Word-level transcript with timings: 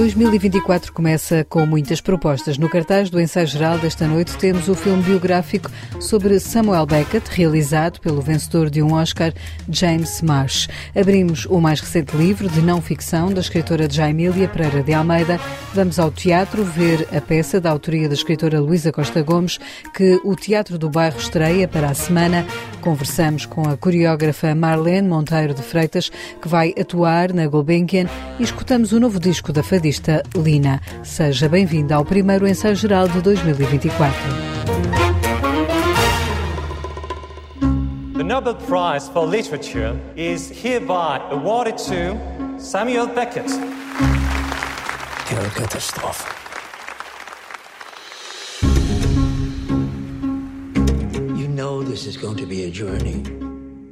2024 0.00 0.94
começa 0.94 1.44
com 1.46 1.66
muitas 1.66 2.00
propostas. 2.00 2.56
No 2.56 2.70
cartaz 2.70 3.10
do 3.10 3.20
ensaio 3.20 3.46
geral 3.46 3.76
desta 3.76 4.08
noite 4.08 4.34
temos 4.38 4.66
o 4.66 4.74
filme 4.74 5.02
biográfico 5.02 5.70
sobre 6.00 6.40
Samuel 6.40 6.86
Beckett, 6.86 7.28
realizado 7.30 8.00
pelo 8.00 8.22
vencedor 8.22 8.70
de 8.70 8.82
um 8.82 8.94
Oscar, 8.94 9.34
James 9.68 10.22
Marsh. 10.22 10.68
Abrimos 10.98 11.44
o 11.44 11.60
mais 11.60 11.80
recente 11.80 12.16
livro 12.16 12.48
de 12.48 12.62
não 12.62 12.80
ficção 12.80 13.30
da 13.30 13.42
escritora 13.42 13.90
Jaimília 13.90 14.48
Pereira 14.48 14.82
de 14.82 14.94
Almeida. 14.94 15.38
Vamos 15.74 15.98
ao 15.98 16.10
teatro 16.10 16.64
ver 16.64 17.06
a 17.14 17.20
peça 17.20 17.60
da 17.60 17.70
autoria 17.70 18.08
da 18.08 18.14
escritora 18.14 18.58
Luísa 18.58 18.90
Costa 18.90 19.20
Gomes, 19.20 19.58
que 19.94 20.18
o 20.24 20.34
Teatro 20.34 20.78
do 20.78 20.88
Bairro 20.88 21.18
estreia 21.18 21.68
para 21.68 21.90
a 21.90 21.94
semana. 21.94 22.46
Conversamos 22.80 23.44
com 23.44 23.68
a 23.68 23.76
coreógrafa 23.76 24.54
Marlene 24.54 25.06
Monteiro 25.06 25.52
de 25.52 25.62
Freitas, 25.62 26.10
que 26.40 26.48
vai 26.48 26.72
atuar 26.80 27.34
na 27.34 27.46
Gulbenkian, 27.46 28.06
e 28.38 28.42
escutamos 28.42 28.92
o 28.92 28.98
novo 28.98 29.20
disco 29.20 29.52
da 29.52 29.62
fadista 29.90 30.22
Lina. 30.36 30.80
Seja 31.02 31.48
bem-vinda 31.48 31.96
ao 31.96 32.04
primeiro 32.04 32.46
ensaio 32.46 32.76
geral 32.76 33.08
de 33.08 33.20
2024. 33.20 34.16
The 38.16 38.22
Nobel 38.22 38.54
Prize 38.54 39.10
for 39.12 39.26
Literature 39.26 39.98
is 40.16 40.50
hereby 40.50 41.20
awarded 41.30 41.76
to 41.78 42.16
Samuel 42.58 43.08
Beckett. 43.08 43.50
Ihre 45.30 45.50
Katastrophe. 45.50 46.24
You 51.36 51.48
know 51.48 51.82
this 51.82 52.06
is 52.06 52.16
going 52.16 52.36
to 52.36 52.46
be 52.46 52.64
a 52.64 52.70
journey 52.70 53.22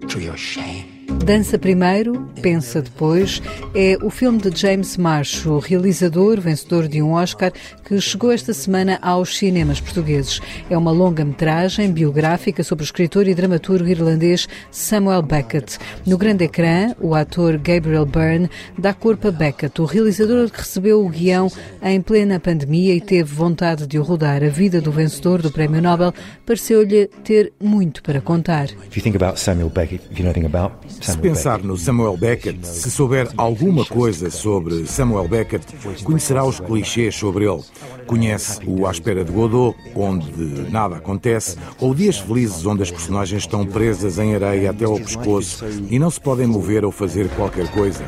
through 0.09 0.23
your 0.23 0.37
shame. 0.37 0.98
Dança 1.09 1.59
primeiro, 1.59 2.29
pensa 2.43 2.83
depois, 2.83 3.43
é 3.75 3.97
o 4.03 4.11
filme 4.11 4.39
de 4.39 4.59
James 4.59 4.97
Marsh, 4.99 5.47
o 5.47 5.59
realizador, 5.59 6.41
vencedor 6.41 6.87
de 6.87 7.03
um 7.03 7.13
Oscar, 7.13 7.51
que 7.85 7.99
chegou 8.01 8.31
esta 8.31 8.53
semana 8.53 8.99
aos 9.01 9.37
cinemas 9.37 9.81
portugueses. 9.81 10.41
É 10.69 10.77
uma 10.77 10.91
longa-metragem 10.91 11.91
biográfica 11.93 12.63
sobre 12.63 12.83
o 12.83 12.87
escritor 12.87 13.27
e 13.27 13.35
dramaturgo 13.35 13.89
irlandês 13.89 14.47
Samuel 14.71 15.23
Beckett. 15.23 15.79
No 16.07 16.19
grande 16.19 16.45
ecrã, 16.45 16.95
o 17.01 17.15
ator 17.15 17.57
Gabriel 17.59 18.05
Byrne 18.05 18.51
dá 18.79 18.93
corpo 18.93 19.29
a 19.29 19.31
Beckett, 19.31 19.81
o 19.81 19.87
realizador 19.87 20.51
que 20.51 20.59
recebeu 20.59 21.05
o 21.05 21.09
guião 21.09 21.51
em 21.83 22.01
plena 22.01 22.39
pandemia 22.39 22.95
e 22.95 23.01
teve 23.01 23.35
vontade 23.35 23.87
de 23.87 23.99
o 23.99 24.03
rodar. 24.03 24.43
A 24.45 24.49
vida 24.49 24.81
do 24.81 24.93
vencedor 24.93 25.41
do 25.41 25.51
Prémio 25.51 25.81
Nobel 25.81 26.13
pareceu-lhe 26.45 27.07
ter 27.25 27.53
muito 27.59 28.03
para 28.03 28.21
contar. 28.21 28.67
If 28.67 28.97
you 28.97 29.03
think 29.03 29.17
about 29.17 29.41
Samuel 29.41 29.71
Beckett, 29.71 30.05
if 30.11 30.19
you 30.19 30.25
know 30.25 30.33
about 30.47 30.98
se 31.01 31.19
pensar 31.19 31.63
no 31.63 31.77
Samuel 31.77 32.17
Beckett, 32.17 32.67
se 32.67 32.91
souber 32.91 33.29
alguma 33.37 33.85
coisa 33.85 34.31
sobre 34.31 34.87
Samuel 34.87 35.29
Beckett, 35.29 35.65
conhecerá 36.03 36.45
os 36.45 36.61
clichês 36.61 37.15
sobre 37.15 37.45
ele. 37.45 37.63
Conhece 38.07 38.61
o 38.67 38.87
À 38.87 38.91
Espera 38.91 39.25
de 39.25 39.31
Godot, 39.31 39.77
onde 39.95 40.33
nada 40.71 40.97
acontece, 40.97 41.57
ou 41.79 41.95
Dias 41.95 42.19
Felizes, 42.19 42.65
onde 42.65 42.83
as 42.83 42.91
personagens 42.91 43.43
estão 43.43 43.67
presas 43.67 44.19
em 44.19 44.35
areia 44.35 44.71
até 44.71 44.85
ao 44.85 44.97
pescoço 44.97 45.65
e 45.91 45.99
não 45.99 46.11
se 46.11 46.21
podem 46.21 46.47
mover 46.47 46.85
ou 46.85 46.91
fazer 46.91 47.29
qualquer 47.31 47.71
coisa. 47.71 48.05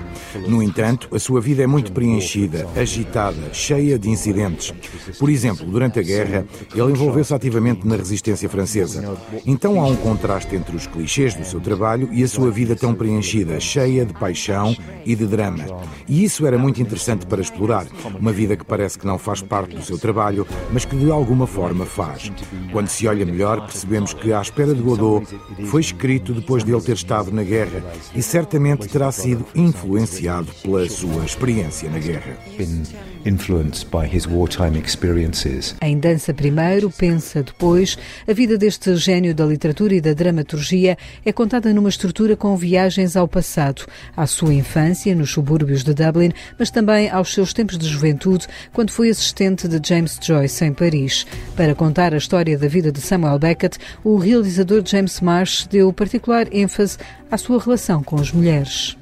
No 0.49 0.63
entanto, 0.63 1.09
a 1.15 1.19
sua 1.19 1.41
vida 1.41 1.63
é 1.63 1.67
muito 1.67 1.93
preenchida, 1.93 2.67
agitada, 2.77 3.53
cheia 3.53 3.99
de 3.99 4.09
incidentes. 4.09 4.73
Por 5.19 5.29
exemplo, 5.29 5.67
durante 5.67 5.99
a 5.99 6.03
guerra, 6.03 6.47
ele 6.75 6.93
envolveu-se 6.93 7.35
ativamente 7.35 7.87
na 7.87 7.97
resistência 7.97 8.49
francesa. 8.49 9.17
Então 9.45 9.81
há 9.81 9.87
um 9.87 9.97
contraste 9.97 10.57
entre 10.57 10.75
os 10.75 10.87
clichês 10.87 11.35
do 11.35 11.45
seu 11.45 11.61
trabalho 11.61 12.09
e 12.13 12.23
a 12.23 12.29
sua 12.29 12.51
vida 12.51 12.75
tão 12.81 12.95
preenchida, 12.95 13.61
cheia 13.61 14.05
de 14.05 14.15
paixão 14.15 14.75
e 15.05 15.15
de 15.15 15.27
drama. 15.27 15.65
E 16.09 16.25
isso 16.25 16.47
era 16.47 16.59
muito 16.59 16.81
interessante 16.81 17.27
para 17.27 17.41
explorar. 17.41 17.87
Uma 18.19 18.33
vida 18.33 18.57
que 18.57 18.65
parece 18.65 18.99
que 18.99 19.07
não 19.07 19.19
faz 19.19 19.43
parte 19.43 19.77
do 19.77 19.83
seu 19.83 19.99
trabalho, 19.99 20.47
mas 20.73 20.85
que 20.85 20.97
de 20.97 21.11
alguma 21.11 21.47
forma 21.47 21.85
faz. 21.85 22.33
Quando 22.73 22.89
se 22.89 23.07
olha 23.07 23.25
melhor, 23.27 23.61
percebemos 23.67 24.15
que 24.15 24.33
À 24.33 24.41
Espera 24.41 24.75
de 24.75 24.81
Godot 24.81 25.27
foi 25.67 25.83
escrito 25.83 26.33
depois 26.33 26.65
de 26.65 26.73
ele 26.73 26.81
ter 26.81 26.95
estado 26.95 27.31
na 27.31 27.43
guerra 27.43 27.83
e 28.15 28.23
certamente 28.23 28.89
terá 28.89 29.13
sido 29.13 29.47
influenciado 29.55 30.51
pela 30.63 30.89
sua 30.89 31.25
experiência 31.25 31.91
na 31.91 31.99
guerra. 31.99 32.37
influenced 33.25 33.91
by 33.91 34.07
his 34.07 34.27
wartime 34.27 34.79
experiences. 34.79 35.75
Em 35.83 35.99
Dança 35.99 36.33
Primeiro, 36.33 36.91
Pensa 36.91 37.43
Depois, 37.43 37.99
a 38.27 38.33
vida 38.33 38.57
deste 38.57 38.97
gênio 38.97 39.35
da 39.35 39.45
literatura 39.45 39.95
e 39.95 40.01
da 40.01 40.13
dramaturgia 40.13 40.97
é 41.25 41.33
contada 41.33 41.73
numa 41.75 41.89
estrutura 41.89 42.37
com 42.37 42.57
viagens 42.71 43.17
ao 43.17 43.27
passado, 43.27 43.83
à 44.17 44.29
sua 44.29 44.55
infância 44.55 45.13
nos 45.13 45.33
subúrbios 45.33 45.83
de 45.83 45.93
Dublin, 45.93 46.31
mas 46.57 46.71
também 46.71 47.11
aos 47.11 47.35
seus 47.35 47.53
tempos 47.53 47.77
de 47.77 47.89
juventude, 47.89 48.47
quando 48.73 48.93
foi 48.93 49.11
assistente 49.11 49.67
de 49.67 49.81
James 49.87 50.17
Joyce 50.23 50.65
em 50.65 50.73
Paris. 50.73 51.27
Para 51.57 51.75
contar 51.75 52.15
a 52.15 52.17
história 52.17 52.57
da 52.57 52.69
vida 52.69 52.93
de 52.93 53.01
Samuel 53.01 53.41
Beckett, 53.41 53.77
o 54.05 54.17
realizador 54.19 54.83
James 54.87 55.21
Marsh 55.21 55.67
deu 55.67 55.93
particular 55.93 56.47
ênfase 56.53 56.97
à 57.29 57.37
sua 57.37 57.61
relação 57.61 58.05
com 58.05 58.17
as 58.17 58.31
mulheres. 58.31 58.97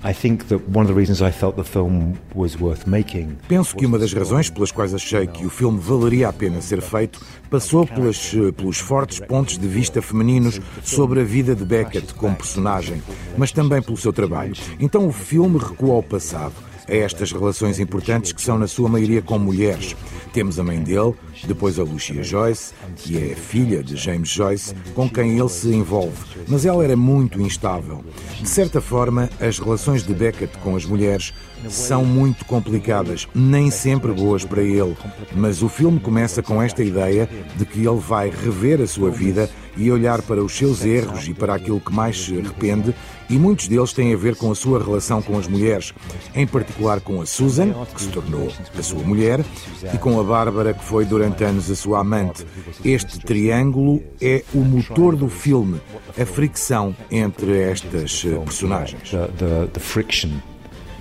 Penso 3.49 3.77
que 3.77 3.85
uma 3.85 3.99
das 3.99 4.15
razões 4.15 4.49
pelas 4.49 4.73
quais 4.73 4.95
achei 4.95 5.27
que 5.27 5.45
o 5.45 5.50
filme 5.50 5.79
valeria 5.79 6.29
a 6.29 6.33
pena 6.33 6.62
ser 6.62 6.81
feito 6.81 7.21
passou 7.50 7.86
pelas, 7.86 8.32
pelos 8.56 8.78
fortes 8.78 9.20
pontos 9.20 9.59
de 9.59 9.66
vista 9.66 10.03
femininos 10.03 10.60
sobre 10.82 11.20
a 11.20 11.25
vida 11.25 11.54
de 11.54 11.64
Beckett 11.64 12.14
como 12.14 12.36
personagem, 12.36 13.03
mas 13.36 13.53
também 13.53 13.82
pelo 13.82 13.97
seu 13.97 14.12
trabalho. 14.12 14.54
Então 14.78 15.06
o 15.06 15.12
filme 15.12 15.58
recua 15.58 15.94
ao 15.94 16.03
passado 16.03 16.54
a 16.88 16.94
estas 16.94 17.31
relações 17.32 17.78
importantes 17.78 18.32
que 18.32 18.41
são, 18.41 18.58
na 18.58 18.66
sua 18.66 18.88
maioria, 18.88 19.20
com 19.20 19.38
mulheres. 19.38 19.94
Temos 20.32 20.58
a 20.58 20.64
mãe 20.64 20.81
dele, 20.82 21.14
depois 21.47 21.78
a 21.78 21.82
Lucia 21.82 22.22
Joyce, 22.22 22.72
que 22.97 23.16
é 23.19 23.34
filha 23.34 23.82
de 23.82 23.97
James 23.97 24.28
Joyce, 24.28 24.75
com 24.94 25.08
quem 25.08 25.38
ele 25.38 25.48
se 25.48 25.69
envolve, 25.69 26.16
mas 26.47 26.64
ela 26.64 26.82
era 26.82 26.97
muito 26.97 27.41
instável. 27.41 28.04
De 28.41 28.48
certa 28.48 28.81
forma, 28.81 29.28
as 29.41 29.58
relações 29.58 30.03
de 30.03 30.14
Beckett 30.14 30.56
com 30.58 30.76
as 30.76 30.84
mulheres 30.84 31.32
são 31.69 32.04
muito 32.04 32.44
complicadas, 32.44 33.26
nem 33.34 33.70
sempre 33.70 34.12
boas 34.12 34.44
para 34.44 34.62
ele, 34.62 34.96
mas 35.34 35.62
o 35.62 35.69
filme 35.69 36.00
começa 36.00 36.42
com 36.42 36.62
esta 36.62 36.82
ideia 36.82 37.28
de 37.56 37.64
que 37.64 37.78
ele 37.86 37.98
vai 37.98 38.30
rever 38.30 38.80
a 38.80 38.86
sua 38.86 39.10
vida 39.10 39.48
e 39.78 39.92
olhar 39.92 40.20
para 40.22 40.42
os 40.42 40.56
seus 40.56 40.84
erros 40.84 41.28
e 41.28 41.32
para 41.34 41.54
aquilo 41.54 41.80
que 41.80 41.92
mais 41.92 42.20
se 42.24 42.36
arrepende, 42.36 42.94
e 43.30 43.38
muitos 43.38 43.69
deles 43.69 43.92
têm 43.92 44.12
a 44.12 44.16
ver 44.16 44.34
com 44.34 44.50
a 44.50 44.54
sua 44.54 44.82
relação 44.82 45.22
com 45.22 45.38
as 45.38 45.46
mulheres, 45.46 45.94
em 46.34 46.46
particular 46.46 47.00
com 47.00 47.20
a 47.20 47.26
Susan, 47.26 47.72
que 47.94 48.02
se 48.02 48.08
tornou 48.08 48.52
a 48.76 48.82
sua 48.82 49.02
mulher, 49.02 49.44
e 49.94 49.98
com 49.98 50.19
a 50.19 50.25
Bárbara, 50.25 50.75
que 50.75 50.84
foi 50.84 51.04
durante 51.04 51.44
anos 51.44 51.70
a 51.70 51.76
sua 51.76 52.00
amante. 52.00 52.44
Este 52.84 53.20
triângulo 53.20 54.02
é 54.20 54.42
o 54.52 54.58
motor 54.58 55.14
do 55.14 55.28
filme, 55.28 55.80
a 56.20 56.26
fricção 56.26 56.94
entre 57.10 57.60
estas 57.60 58.25
eh, 58.26 58.36
personagens. 58.44 59.12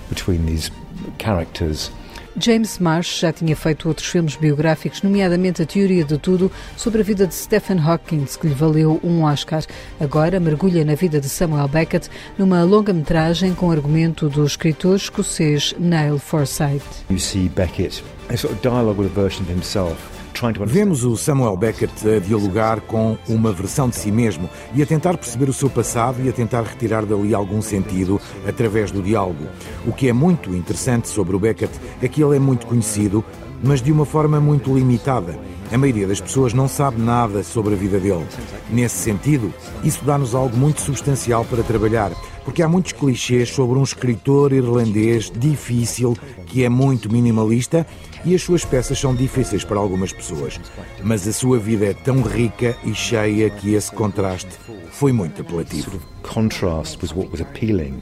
Between 0.09 0.45
these 0.45 0.72
characters 1.18 1.91
James 2.40 2.78
Marsh 2.78 3.22
já 3.22 3.34
tinha 3.34 3.56
feito 3.56 3.88
outros 3.88 4.07
filmes 4.07 4.35
biográficos, 4.35 5.01
nomeadamente 5.01 5.63
A 5.63 5.66
Teoria 5.66 6.03
de 6.03 6.19
Tudo, 6.19 6.51
sobre 6.75 7.01
a 7.01 7.03
vida 7.03 7.25
de 7.25 7.34
Stephen 7.34 7.79
Hawking, 7.79 8.25
que 8.25 8.47
lhe 8.47 8.53
valeu 8.53 9.00
um 9.03 9.23
Oscar. 9.23 9.63
Agora 10.00 10.40
mergulha 10.40 10.85
na 10.85 10.94
vida 10.94 11.19
de 11.19 11.28
Samuel 11.28 11.68
Beckett 11.68 12.09
numa 12.38 12.63
longa-metragem 12.63 13.56
com 13.56 13.72
argumento 13.72 14.29
do 14.29 14.45
escritor 14.45 14.97
escocês 14.97 15.73
Neil 15.79 16.19
Forsyth. 16.19 17.03
You 17.09 17.19
see 17.19 17.50
Beckett, 17.50 18.03
a 18.29 18.38
sort 18.38 18.53
of 18.53 18.62
dialogue 18.62 19.00
with 19.00 19.07
a 19.07 19.19
version 19.19 19.41
of 19.41 19.50
himself. 19.50 20.17
Vemos 20.66 21.03
o 21.03 21.18
Samuel 21.18 21.58
Beckett 21.58 21.92
a 22.08 22.20
dialogar 22.20 22.81
com 22.81 23.18
uma 23.28 23.52
versão 23.52 23.89
de 23.89 23.95
si 23.95 24.12
mesmo 24.12 24.50
e 24.74 24.84
a 24.84 24.86
tentar 24.86 25.18
perceber 25.18 25.50
o 25.50 25.54
seu 25.54 25.69
passado 25.69 26.22
e 26.24 26.30
a 26.30 26.31
tentar 26.31 26.62
retirar 26.62 27.06
dali 27.06 27.34
algum 27.34 27.62
sentido 27.62 28.22
através 28.48 28.92
do 28.92 29.01
diálogo. 29.01 29.48
O 29.86 29.92
que 29.92 30.07
é 30.07 30.13
muito 30.13 30.54
interessante 30.54 31.07
sobre 31.07 31.36
o 31.36 31.39
Beckett 31.39 31.74
é 32.01 32.07
que 32.07 32.24
ele 32.24 32.36
é 32.36 32.39
muito 32.39 32.68
conhecido, 32.68 33.25
mas 33.63 33.81
de 33.81 33.92
uma 33.92 34.06
forma 34.06 34.39
muito 34.39 34.74
limitada. 34.74 35.38
A 35.72 35.78
maioria 35.78 36.08
das 36.08 36.22
pessoas 36.22 36.54
não 36.54 36.68
sabe 36.68 37.02
nada 37.02 37.44
sobre 37.44 37.74
a 37.74 37.78
vida 37.78 38.00
dele. 38.00 38.25
Nesse 38.69 38.96
sentido, 38.96 39.54
isso 39.84 40.04
dá-nos 40.06 40.34
algo 40.34 40.56
muito 40.56 40.80
substancial 40.80 41.44
para 41.44 41.62
trabalhar, 41.62 42.12
porque 42.46 42.64
há 42.64 42.69
muitos 42.69 42.94
clichês 42.94 43.50
sobre 43.50 43.78
um 43.78 43.84
escritor 43.84 44.54
irlandês 44.54 45.30
difícil 45.36 46.18
que 46.46 46.64
é 46.64 46.69
muito 46.69 47.12
minimalista 47.12 47.86
e 48.25 48.34
as 48.34 48.42
suas 48.42 48.66
peças 48.66 48.98
são 48.98 49.14
difíceis 49.14 49.64
para 49.64 49.78
algumas 49.78 50.12
pessoas. 50.12 50.60
Mas 51.04 51.28
a 51.28 51.34
sua 51.34 51.60
vida 51.60 51.86
é 51.86 51.94
tão 51.94 52.22
rica 52.22 52.75
e 52.84 52.94
cheia 52.94 53.50
que 53.50 53.74
esse 53.74 53.92
contraste 53.92 54.50
foi 54.90 55.12
muito 55.12 55.42
apelativo. 55.42 56.00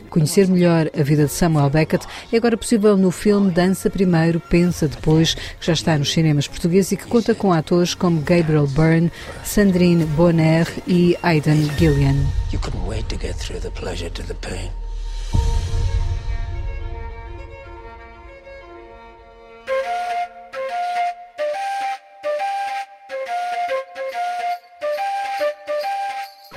Conhecer 0.10 0.48
melhor 0.48 0.90
a 0.98 1.04
vida 1.04 1.26
de 1.26 1.32
Samuel 1.32 1.70
Beckett 1.70 2.08
é 2.32 2.38
agora 2.38 2.58
possível 2.58 2.98
no 2.98 3.12
filme 3.12 3.52
Dança 3.52 3.90
Primeiro, 3.90 4.40
Pensa 4.40 4.88
Depois, 4.88 5.36
que 5.36 5.66
já 5.66 5.74
está 5.74 5.98
nos 5.98 6.12
cinemas 6.12 6.48
portugueses 6.48 6.94
e 6.94 6.98
que 6.98 7.06
conta 7.06 7.36
com 7.36 7.54
atores 7.56 7.96
como 7.96 8.22
Gabriel 8.22 8.68
Byrne, 8.68 9.12
Sandrine 9.44 10.06
Bonner 10.06 10.68
e 10.88 11.16
Aidan 11.22 11.70
Gillian. 11.78 12.28
You 12.52 12.60
couldn't 12.60 12.86
wait 12.86 13.08
to 13.10 13.18
get 13.18 13.36
through 13.36 13.62
the 13.62 13.72
pleasure 13.72 14.10
to 14.10 14.24
the 14.24 14.36
pain. 14.36 14.72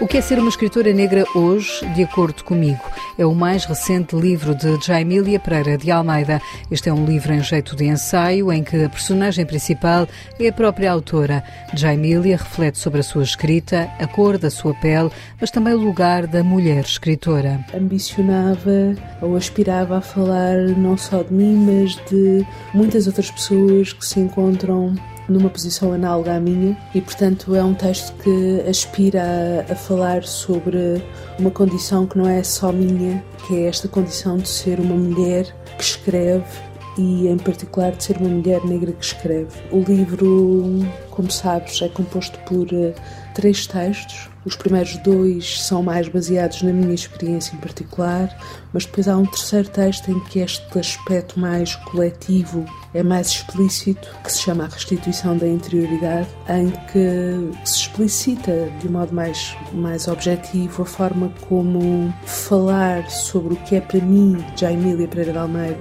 O 0.01 0.07
que 0.07 0.17
é 0.17 0.21
ser 0.21 0.39
uma 0.39 0.49
escritora 0.49 0.93
negra 0.93 1.25
hoje, 1.35 1.85
de 1.93 2.05
acordo 2.05 2.45
comigo? 2.45 2.81
É 3.19 3.27
o 3.27 3.35
mais 3.35 3.65
recente 3.65 4.15
livro 4.15 4.55
de 4.55 4.79
Jaimília 4.87 5.41
Pereira 5.41 5.77
de 5.77 5.91
Almeida. 5.91 6.41
Este 6.71 6.89
é 6.89 6.93
um 6.93 7.05
livro 7.05 7.33
em 7.33 7.43
jeito 7.43 7.75
de 7.75 7.85
ensaio, 7.85 8.53
em 8.53 8.63
que 8.63 8.85
a 8.85 8.89
personagem 8.89 9.45
principal 9.45 10.07
é 10.39 10.47
a 10.47 10.53
própria 10.53 10.93
autora. 10.93 11.43
Jaimília 11.75 12.37
reflete 12.37 12.79
sobre 12.79 13.01
a 13.01 13.03
sua 13.03 13.25
escrita, 13.25 13.91
a 13.99 14.07
cor 14.07 14.39
da 14.39 14.53
sua 14.53 14.73
pele, 14.75 15.11
mas 15.41 15.51
também 15.51 15.75
o 15.75 15.79
lugar 15.79 16.29
da 16.29 16.45
mulher 16.45 16.85
escritora. 16.85 17.59
Ambicionava 17.75 18.95
ou 19.21 19.35
aspirava 19.35 19.99
a 19.99 20.01
falar 20.01 20.59
não 20.77 20.97
só 20.97 21.25
de 21.25 21.35
mim, 21.35 21.57
mas 21.57 21.97
de 22.09 22.47
muitas 22.73 23.09
outras 23.09 23.33
pessoas 23.33 23.93
que 23.93 24.07
se 24.07 24.21
encontram 24.21 24.95
numa 25.29 25.51
posição 25.51 25.93
análoga 25.93 26.35
à 26.37 26.41
minha 26.41 26.77
e, 26.95 27.01
portanto, 27.01 27.55
é 27.55 27.63
um 27.63 27.75
texto 27.75 28.15
que 28.23 28.63
aspira 28.69 29.23
a, 29.69 29.73
a, 29.73 29.77
falar 29.77 30.25
sobre 30.25 31.03
uma 31.39 31.51
condição 31.51 32.07
que 32.07 32.17
não 32.17 32.27
é 32.27 32.43
só 32.43 32.73
minha, 32.73 33.23
que 33.47 33.57
é 33.57 33.69
esta 33.69 33.89
condição 33.89 34.39
de 34.39 34.49
ser 34.49 34.81
uma 34.81 34.95
mulher 34.95 35.55
que 35.77 35.85
escreve 35.85 36.45
e, 36.97 37.29
em 37.29 37.37
particular, 37.37 37.93
de 37.93 38.03
ser 38.03 38.17
uma 38.17 38.29
mulher 38.29 38.65
negra 38.65 38.93
que 38.93 39.05
escreve. 39.05 39.49
O 39.71 39.81
livro, 39.81 40.85
como 41.11 41.31
sabes, 41.31 41.81
é 41.83 41.89
composto 41.89 42.39
por 42.41 42.67
uh, 42.67 42.95
três 43.35 43.67
textos 43.67 44.29
os 44.49 44.57
primeiros 44.57 44.97
dois 44.99 45.63
são 45.63 45.83
mais 45.83 46.09
baseados 46.09 46.63
na 46.63 46.73
minha 46.73 46.95
experiência 46.95 47.55
em 47.55 47.59
particular, 47.59 48.35
mas 48.73 48.87
depois 48.87 49.07
há 49.07 49.17
um 49.17 49.27
terceiro 49.27 49.69
texto 49.69 50.11
em 50.11 50.19
que 50.21 50.39
este 50.39 50.79
aspecto 50.79 51.39
mais 51.39 51.77
coletivo 51.77 52.65
é 52.95 53.03
mais 53.03 53.29
explícito, 53.29 54.09
que 54.25 54.33
se 54.33 54.43
chama 54.43 54.65
A 54.65 54.69
Restituição 54.69 55.37
da 55.37 55.47
Interioridade, 55.47 56.29
em 56.49 56.71
que 56.91 57.67
se 57.67 57.81
explicita 57.81 58.71
de 58.81 58.89
modo 58.89 59.15
mais, 59.15 59.55
mais 59.73 60.09
objetivo 60.09 60.83
a 60.83 60.87
forma 60.87 61.31
como 61.49 62.13
falar 62.25 63.09
sobre 63.11 63.53
o 63.53 63.57
que 63.59 63.77
é 63.77 63.81
para 63.83 64.01
mim, 64.01 64.43
já 64.57 64.73
Emília 64.73 65.07
Pereira 65.07 65.33
de 65.33 65.39
Almeida, 65.39 65.79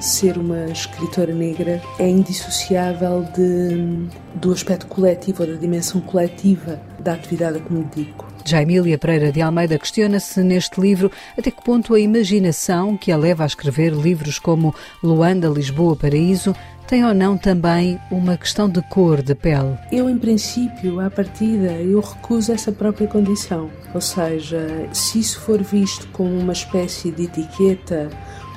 ser 0.00 0.38
uma 0.38 0.66
escritora 0.66 1.34
negra 1.34 1.80
é 1.98 2.08
indissociável 2.08 3.26
de, 3.34 4.08
do 4.34 4.52
aspecto 4.52 4.86
coletivo 4.86 5.42
ou 5.42 5.48
da 5.50 5.56
dimensão 5.56 6.00
coletiva 6.00 6.80
da 6.98 7.12
atividade 7.12 7.58
a 7.58 7.60
que 7.60 7.72
me 7.72 7.84
dedico. 7.84 8.26
Já 8.44 8.62
Emília 8.62 8.96
Pereira 8.96 9.30
de 9.30 9.42
Almeida 9.42 9.78
questiona-se 9.78 10.42
neste 10.42 10.80
livro 10.80 11.10
até 11.36 11.50
que 11.50 11.62
ponto 11.62 11.94
a 11.94 12.00
imaginação 12.00 12.96
que 12.96 13.12
a 13.12 13.16
leva 13.16 13.44
a 13.44 13.46
escrever 13.46 13.92
livros 13.92 14.38
como 14.38 14.74
Luanda, 15.02 15.48
Lisboa, 15.48 15.94
Paraíso 15.94 16.54
tem 16.90 17.04
ou 17.04 17.14
não 17.14 17.38
também 17.38 18.00
uma 18.10 18.36
questão 18.36 18.68
de 18.68 18.82
cor 18.82 19.22
de 19.22 19.32
pele? 19.32 19.78
Eu, 19.92 20.10
em 20.10 20.18
princípio, 20.18 20.98
à 20.98 21.08
partida, 21.08 21.70
eu 21.74 22.00
recuso 22.00 22.50
essa 22.50 22.72
própria 22.72 23.06
condição. 23.06 23.70
Ou 23.94 24.00
seja, 24.00 24.88
se 24.92 25.20
isso 25.20 25.38
for 25.38 25.62
visto 25.62 26.08
como 26.08 26.36
uma 26.36 26.52
espécie 26.52 27.12
de 27.12 27.26
etiqueta 27.26 28.10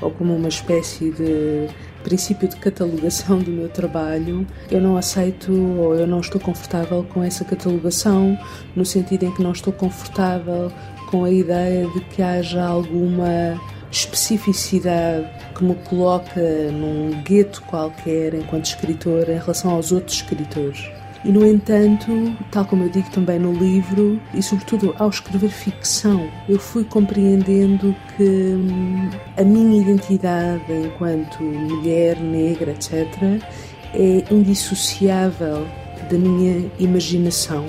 ou 0.04 0.12
como 0.12 0.36
uma 0.36 0.50
espécie 0.50 1.12
de 1.12 1.68
princípio 2.04 2.48
de 2.48 2.58
catalogação 2.58 3.40
do 3.40 3.50
meu 3.50 3.70
trabalho, 3.70 4.46
eu 4.70 4.82
não 4.82 4.98
aceito 4.98 5.52
ou 5.54 5.96
eu 5.96 6.06
não 6.06 6.20
estou 6.20 6.40
confortável 6.40 7.06
com 7.14 7.24
essa 7.24 7.46
catalogação, 7.46 8.38
no 8.76 8.86
sentido 8.86 9.24
em 9.24 9.32
que 9.32 9.42
não 9.42 9.54
estou 9.54 9.72
confortável 9.72 10.72
com 11.10 11.24
a 11.24 11.32
ideia 11.32 11.88
de 11.88 12.02
que 12.02 12.22
haja 12.22 12.64
alguma 12.64 13.60
especificidade 13.92 15.30
que 15.56 15.64
me 15.64 15.76
coloca 15.76 16.42
num 16.72 17.22
gueto 17.24 17.62
qualquer 17.64 18.34
enquanto 18.34 18.66
escritor 18.66 19.30
em 19.30 19.38
relação 19.38 19.72
aos 19.72 19.92
outros 19.92 20.18
escritores. 20.18 21.03
E, 21.25 21.31
no 21.31 21.46
entanto, 21.48 22.36
tal 22.52 22.66
como 22.66 22.84
eu 22.84 22.90
digo 22.90 23.10
também 23.10 23.40
no 23.40 23.54
livro, 23.54 24.20
e 24.34 24.44
sobretudo 24.44 24.94
ao 25.00 25.10
escrever 25.10 25.50
ficção, 25.50 26.30
eu 26.50 26.60
fui 26.60 26.84
compreendendo 26.84 27.96
que 28.16 28.24
hum, 28.24 29.10
a 29.38 29.44
minha 29.44 29.81
identidade 29.81 30.64
enquanto 30.72 31.42
mulher, 31.42 32.20
negra, 32.20 32.72
etc., 32.72 33.42
é 33.94 34.34
indissociável 34.34 35.66
da 36.12 36.18
minha 36.18 36.70
imaginação. 36.78 37.66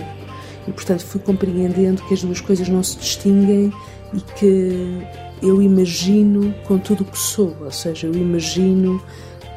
E, 0.66 0.72
portanto, 0.72 1.04
fui 1.04 1.20
compreendendo 1.20 2.02
que 2.02 2.14
as 2.14 2.22
duas 2.22 2.40
coisas 2.40 2.68
não 2.68 2.82
se 2.82 2.96
distinguem 2.96 3.72
e 4.12 4.20
que 4.20 5.06
eu 5.42 5.60
imagino 5.62 6.54
com 6.66 6.78
tudo 6.78 7.02
o 7.02 7.04
que 7.04 7.18
sou, 7.18 7.54
ou 7.60 7.70
seja, 7.70 8.06
eu 8.06 8.14
imagino 8.14 9.00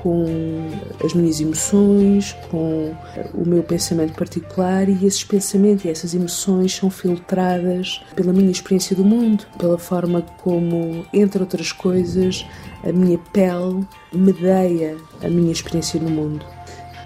com 0.07 0.69
as 1.03 1.13
minhas 1.13 1.41
emoções, 1.41 2.33
com 2.49 2.95
o 3.33 3.45
meu 3.45 3.61
pensamento 3.61 4.13
particular 4.13 4.87
e 4.87 5.05
esses 5.05 5.25
pensamentos 5.25 5.83
e 5.83 5.89
essas 5.89 6.13
emoções 6.13 6.73
são 6.73 6.89
filtradas 6.89 8.01
pela 8.15 8.31
minha 8.31 8.49
experiência 8.49 8.95
do 8.95 9.03
mundo, 9.03 9.45
pela 9.57 9.77
forma 9.77 10.21
como, 10.37 11.05
entre 11.11 11.41
outras 11.41 11.73
coisas, 11.73 12.45
a 12.85 12.91
minha 12.93 13.17
pele 13.33 13.85
medeia 14.13 14.95
a 15.21 15.27
minha 15.27 15.51
experiência 15.51 15.99
no 15.99 16.09
mundo. 16.09 16.45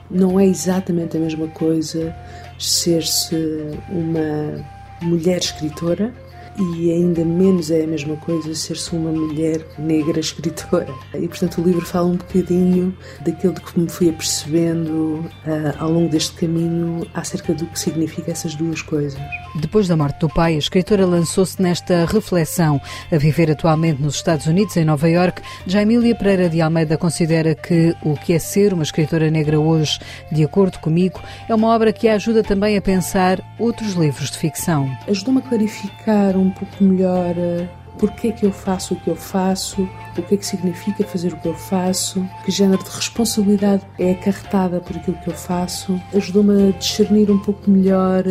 Não 0.08 0.40
é 0.40 0.46
exatamente 0.46 1.18
a 1.18 1.20
mesma 1.20 1.48
coisa 1.48 2.16
ser-se 2.60 3.80
uma 3.90 4.64
mulher 5.02 5.40
escritora 5.40 6.14
e 6.58 6.92
ainda 6.92 7.24
menos 7.24 7.72
é 7.72 7.84
a 7.84 7.88
mesma 7.88 8.16
coisa 8.18 8.54
ser-se 8.54 8.96
uma 8.96 9.12
mulher 9.12 9.66
negra 9.78 10.20
escritora. 10.20 10.94
E 11.14 11.28
portanto 11.28 11.62
o 11.62 11.64
livro 11.64 11.86
fala 11.86 12.08
um 12.08 12.16
bocadinho 12.16 12.96
daquilo 13.22 13.54
de 13.54 13.62
que 13.62 13.80
me 13.80 13.90
fui 13.90 14.10
apercebendo 14.10 15.26
uh, 15.46 15.74
ao 15.80 15.92
longo 15.92 16.10
deste 16.10 16.34
caminho 16.34 17.06
acerca 17.14 17.54
do 17.54 17.66
que 17.66 17.80
significa 17.80 18.32
essas 18.32 18.56
duas 18.56 18.82
coisas. 18.82 19.20
Depois 19.56 19.88
da 19.88 19.98
morte 19.98 20.20
do 20.20 20.30
pai, 20.30 20.56
a 20.56 20.60
escritora 20.60 21.06
lançou-se 21.06 21.62
nesta 21.62 22.06
reflexão. 22.06 22.82
A 23.12 23.18
viver 23.18 23.52
atualmente 23.52 24.02
nos 24.02 24.16
Estados 24.16 24.46
Unidos, 24.46 24.78
em 24.78 24.86
Nova 24.86 25.10
York, 25.10 25.42
Jaimília 25.68 26.16
Pereira 26.16 26.50
de 26.50 26.62
Almeida 26.62 26.98
considera 26.98 27.54
que 27.54 27.96
o 28.02 28.16
que 28.16 28.34
é 28.34 28.40
ser 28.40 28.74
uma 28.74 28.84
escritora 28.84 29.30
negra 29.30 29.60
hoje, 29.60 30.00
de 30.32 30.44
acordo 30.44 30.80
comigo, 30.80 31.20
é 31.50 31.54
uma 31.54 31.68
obra 31.68 31.92
que 31.92 32.08
a 32.08 32.16
ajuda 32.16 32.44
também 32.44 32.78
a 32.78 32.82
pensar 32.82 33.42
outros 33.60 33.94
livros 33.94 34.32
de 34.32 34.38
ficção. 34.38 34.90
Ajuda-me 35.08 35.40
a 35.40 35.42
clarificar 35.42 36.38
um 36.42 36.52
pouco 36.52 36.84
melhor 36.84 37.34
eh, 37.38 37.68
porque 37.98 38.30
é 38.30 38.32
que 38.32 38.46
eu 38.46 38.52
faço 38.52 38.94
o 38.94 38.98
que 39.00 39.10
eu 39.10 39.16
faço, 39.16 39.88
o 40.18 40.22
que 40.24 40.36
é 40.36 40.38
que 40.38 40.46
significa 40.46 41.04
fazer 41.04 41.34
o 41.34 41.38
que 41.38 41.48
eu 41.48 41.54
faço, 41.54 42.26
que 42.44 42.52
género 42.52 42.84
de 42.84 42.90
responsabilidade 42.90 43.86
é 44.00 44.12
acarretada 44.12 44.80
por 44.80 44.96
aquilo 44.96 45.18
que 45.18 45.30
eu 45.30 45.36
faço. 45.36 46.02
Ajudou-me 46.14 46.70
a 46.70 46.72
discernir 46.72 47.30
um 47.30 47.40
pouco 47.40 47.70
melhor 47.70 48.24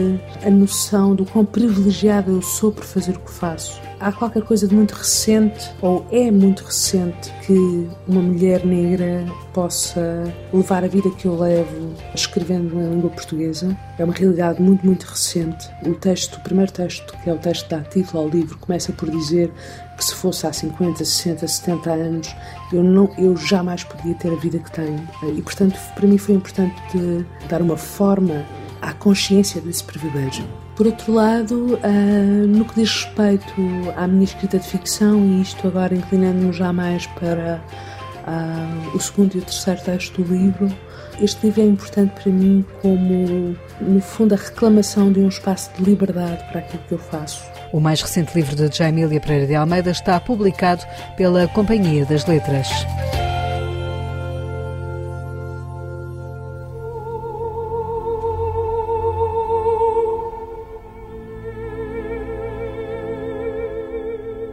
a 0.45 0.51
noção 0.51 1.15
do 1.15 1.25
quão 1.25 1.45
privilegiada 1.45 2.31
eu 2.31 2.43
sou 2.43 2.73
por 2.73 2.85
fazer 2.85 3.17
o 3.17 3.21
que 3.21 3.31
faço 3.31 3.90
há 4.01 4.11
qualquer 4.11 4.43
coisa 4.43 4.67
de 4.67 4.75
muito 4.75 4.93
recente, 4.93 5.71
ou 5.81 6.07
é 6.11 6.31
muito 6.31 6.65
recente, 6.65 7.31
que 7.47 7.89
uma 8.09 8.23
mulher 8.23 8.65
negra 8.65 9.27
possa 9.53 10.33
levar 10.53 10.83
a 10.83 10.89
vida 10.89 11.11
que 11.11 11.27
eu 11.27 11.39
levo 11.39 11.95
escrevendo 12.15 12.75
na 12.75 12.89
língua 12.89 13.11
portuguesa. 13.11 13.77
É 13.99 14.05
uma 14.05 14.15
realidade 14.15 14.61
muito, 14.63 14.85
muito 14.85 15.05
recente. 15.05 15.69
O 15.87 15.95
texto, 15.95 16.37
o 16.37 16.41
primeiro 16.41 16.73
texto, 16.73 17.15
que 17.23 17.29
é 17.29 17.33
o 17.33 17.39
texto 17.39 17.69
dá 17.69 17.81
título 17.83 18.23
ao 18.23 18.29
livro, 18.29 18.57
começa 18.59 18.93
por 18.93 19.11
dizer 19.11 19.53
que 19.97 20.05
se 20.05 20.15
fosse 20.15 20.47
há 20.47 20.53
50, 20.53 21.05
60, 21.05 21.47
70 21.47 21.91
anos, 21.91 22.37
eu, 22.73 22.83
não, 22.83 23.13
eu 23.19 23.37
jamais 23.37 23.85
podia 23.85 24.15
ter 24.15 24.33
a 24.33 24.37
vida 24.37 24.59
que 24.59 24.71
tenho. 24.71 25.07
E, 25.37 25.43
portanto, 25.43 25.79
para 25.95 26.07
mim 26.07 26.17
foi 26.17 26.37
importante 26.37 26.75
dar 27.49 27.61
uma 27.61 27.77
forma 27.77 28.47
à 28.81 28.93
consciência 28.93 29.61
desse 29.61 29.85
privilégio. 29.85 30.45
Por 30.77 30.87
outro 30.87 31.13
lado, 31.13 31.75
uh, 31.75 32.47
no 32.47 32.65
que 32.65 32.81
diz 32.81 33.05
respeito 33.05 33.55
à 33.97 34.07
minha 34.07 34.25
escrita 34.25 34.59
de 34.59 34.67
ficção, 34.67 35.25
e 35.25 35.43
isto 35.43 35.67
agora 35.67 35.95
inclinando-me 35.95 36.53
já 36.53 36.73
mais 36.73 37.07
para 37.07 37.63
uh, 38.27 38.97
o 38.97 39.01
segundo 39.01 39.35
e 39.35 39.39
o 39.39 39.43
terceiro 39.43 39.81
texto 39.83 40.23
do 40.23 40.35
livro, 40.35 40.71
este 41.21 41.47
livro 41.47 41.61
é 41.61 41.67
importante 41.67 42.13
para 42.23 42.33
mim 42.33 42.65
como, 42.81 43.55
no 43.81 44.01
fundo, 44.01 44.33
a 44.33 44.39
reclamação 44.39 45.13
de 45.13 45.21
um 45.21 45.29
espaço 45.29 45.71
de 45.77 45.85
liberdade 45.85 46.43
para 46.51 46.61
aquilo 46.61 46.83
que 46.89 46.93
eu 46.93 46.99
faço. 46.99 47.43
O 47.73 47.79
mais 47.79 48.01
recente 48.01 48.35
livro 48.35 48.57
de 48.57 48.75
Jaimília 48.75 49.21
Pereira 49.21 49.47
de 49.47 49.55
Almeida 49.55 49.91
está 49.91 50.19
publicado 50.19 50.83
pela 51.17 51.47
Companhia 51.49 52.07
das 52.07 52.25
Letras. 52.25 52.69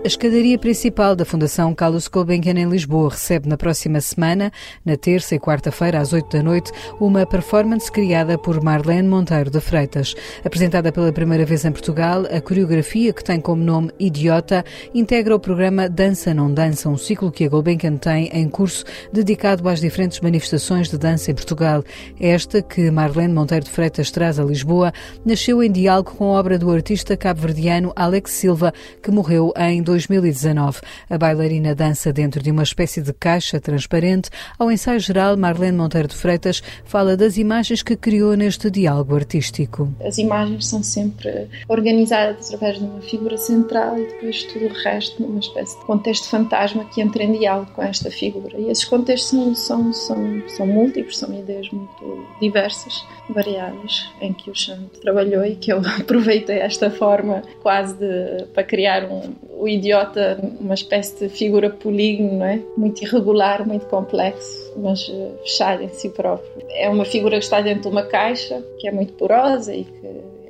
A 0.07 0.15
escadaria 0.17 0.57
principal 0.57 1.17
da 1.17 1.25
Fundação 1.25 1.75
Carlos 1.75 2.07
Gulbenkian 2.07 2.57
em 2.57 2.69
Lisboa 2.69 3.09
recebe 3.09 3.49
na 3.49 3.57
próxima 3.57 3.99
semana, 3.99 4.53
na 4.85 4.95
terça 4.95 5.35
e 5.35 5.37
quarta-feira 5.37 5.99
às 5.99 6.13
oito 6.13 6.29
da 6.29 6.41
noite, 6.41 6.71
uma 6.97 7.25
performance 7.25 7.91
criada 7.91 8.37
por 8.37 8.63
Marlene 8.63 9.09
Monteiro 9.09 9.49
de 9.49 9.59
Freitas. 9.59 10.15
Apresentada 10.45 10.93
pela 10.93 11.11
primeira 11.11 11.43
vez 11.43 11.65
em 11.65 11.73
Portugal, 11.73 12.23
a 12.31 12.39
coreografia, 12.39 13.11
que 13.11 13.21
tem 13.21 13.41
como 13.41 13.61
nome 13.61 13.91
Idiota, 13.99 14.63
integra 14.95 15.35
o 15.35 15.39
programa 15.41 15.89
Dança 15.89 16.33
Não 16.33 16.53
Dança, 16.53 16.87
um 16.87 16.95
ciclo 16.95 17.29
que 17.29 17.43
a 17.43 17.49
Gulbenkian 17.49 17.97
tem 17.97 18.29
em 18.31 18.47
curso 18.47 18.85
dedicado 19.11 19.67
às 19.67 19.81
diferentes 19.81 20.21
manifestações 20.21 20.89
de 20.89 20.97
dança 20.97 21.31
em 21.31 21.35
Portugal. 21.35 21.83
Esta, 22.17 22.61
que 22.61 22.89
Marlene 22.89 23.33
Monteiro 23.33 23.65
de 23.65 23.71
Freitas 23.71 24.09
traz 24.09 24.39
a 24.39 24.45
Lisboa, 24.45 24.93
nasceu 25.25 25.61
em 25.61 25.69
diálogo 25.69 26.15
com 26.15 26.33
a 26.33 26.39
obra 26.39 26.57
do 26.57 26.71
artista 26.71 27.17
cabo-verdiano 27.17 27.91
Alex 27.93 28.31
Silva, 28.31 28.73
que 29.03 29.11
morreu 29.11 29.51
em 29.57 29.81
2019. 29.97 30.81
A 31.09 31.17
bailarina 31.17 31.73
dança 31.73 32.13
dentro 32.13 32.41
de 32.41 32.51
uma 32.51 32.63
espécie 32.63 33.01
de 33.01 33.11
caixa 33.13 33.59
transparente. 33.59 34.29
Ao 34.59 34.71
ensaio 34.71 34.99
geral, 34.99 35.35
Marlene 35.35 35.77
Monteiro 35.77 36.07
de 36.07 36.15
Freitas 36.15 36.61
fala 36.85 37.17
das 37.17 37.37
imagens 37.37 37.81
que 37.81 37.95
criou 37.95 38.35
neste 38.35 38.69
diálogo 38.69 39.15
artístico. 39.15 39.91
As 40.05 40.17
imagens 40.17 40.67
são 40.67 40.83
sempre 40.83 41.47
organizadas 41.67 42.47
através 42.53 42.77
de 42.77 42.85
uma 42.85 43.01
figura 43.01 43.37
central 43.37 43.97
e 43.97 44.05
depois 44.05 44.43
tudo 44.43 44.65
o 44.65 44.73
resto 44.73 45.21
numa 45.21 45.39
espécie 45.39 45.77
de 45.79 45.85
contexto 45.85 46.29
fantasma 46.29 46.85
que 46.85 47.01
entra 47.01 47.23
em 47.23 47.37
diálogo 47.37 47.71
com 47.71 47.81
esta 47.81 48.11
figura. 48.11 48.57
E 48.57 48.69
esses 48.69 48.85
contextos 48.85 49.29
são, 49.29 49.55
são, 49.55 49.93
são, 49.93 50.49
são 50.49 50.67
múltiplos, 50.67 51.17
são 51.17 51.33
ideias 51.37 51.69
muito 51.71 52.27
diversas, 52.39 53.03
variadas, 53.29 54.09
em 54.21 54.33
que 54.33 54.49
o 54.51 54.55
Chante 54.55 54.99
trabalhou 55.01 55.43
e 55.43 55.55
que 55.55 55.71
eu 55.71 55.81
aproveitei 55.99 56.59
esta 56.59 56.89
forma 56.91 57.41
quase 57.61 57.95
de, 57.95 58.45
para 58.53 58.63
criar 58.63 59.05
um, 59.05 59.33
o 59.59 59.67
idiota, 59.67 60.39
uma 60.59 60.73
espécie 60.73 61.17
de 61.19 61.29
figura 61.29 61.69
polígono, 61.69 62.39
não 62.39 62.45
é? 62.45 62.61
Muito 62.77 63.03
irregular, 63.03 63.67
muito 63.67 63.85
complexo, 63.87 64.73
mas 64.77 65.07
uh, 65.09 65.37
fechado 65.41 65.83
em 65.83 65.89
si 65.89 66.09
próprio. 66.09 66.49
É 66.69 66.89
uma 66.89 67.05
figura 67.05 67.37
que 67.37 67.43
está 67.43 67.61
dentro 67.61 67.83
de 67.83 67.87
uma 67.87 68.03
caixa, 68.03 68.63
que 68.79 68.87
é 68.87 68.91
muito 68.91 69.13
porosa 69.13 69.73
e 69.73 69.83
que 69.83 70.07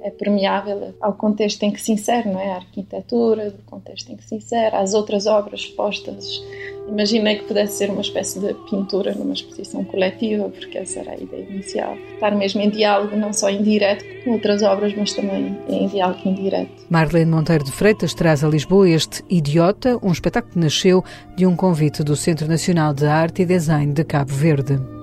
é 0.07 0.11
permeável 0.11 0.93
ao 1.01 1.13
contexto 1.13 1.63
em 1.63 1.71
que 1.71 1.81
se 1.81 1.91
insere, 1.91 2.29
não 2.29 2.39
é? 2.39 2.51
A 2.51 2.55
arquitetura, 2.55 3.49
o 3.49 3.69
contexto 3.69 4.11
em 4.11 4.15
que 4.15 4.23
se 4.23 4.35
insere, 4.35 4.75
às 4.75 4.93
outras 4.93 5.25
obras 5.25 5.65
postas 5.65 6.41
Imaginei 6.87 7.35
que 7.35 7.43
pudesse 7.43 7.77
ser 7.77 7.89
uma 7.89 8.01
espécie 8.01 8.39
de 8.39 8.53
pintura 8.69 9.13
numa 9.13 9.33
exposição 9.33 9.83
coletiva, 9.83 10.49
porque 10.49 10.77
essa 10.77 10.99
era 10.99 11.11
a 11.11 11.15
ideia 11.15 11.45
inicial. 11.49 11.97
Estar 12.13 12.33
mesmo 12.35 12.61
em 12.61 12.69
diálogo, 12.69 13.15
não 13.15 13.33
só 13.33 13.49
em 13.49 13.61
direto 13.61 14.05
com 14.23 14.31
outras 14.31 14.63
obras, 14.63 14.95
mas 14.95 15.13
também 15.13 15.57
em 15.67 15.87
diálogo 15.87 16.21
indireto. 16.25 16.85
Marlene 16.89 17.29
Monteiro 17.29 17.65
de 17.65 17.71
Freitas 17.71 18.13
traz 18.13 18.43
a 18.43 18.47
Lisboa 18.47 18.89
este 18.89 19.23
Idiota, 19.29 19.99
um 20.01 20.11
espetáculo 20.11 20.53
que 20.53 20.59
nasceu 20.59 21.03
de 21.35 21.45
um 21.45 21.55
convite 21.55 22.03
do 22.03 22.15
Centro 22.15 22.47
Nacional 22.47 22.93
de 22.93 23.05
Arte 23.05 23.41
e 23.41 23.45
Design 23.45 23.91
de 23.91 24.05
Cabo 24.05 24.31
Verde. 24.31 24.96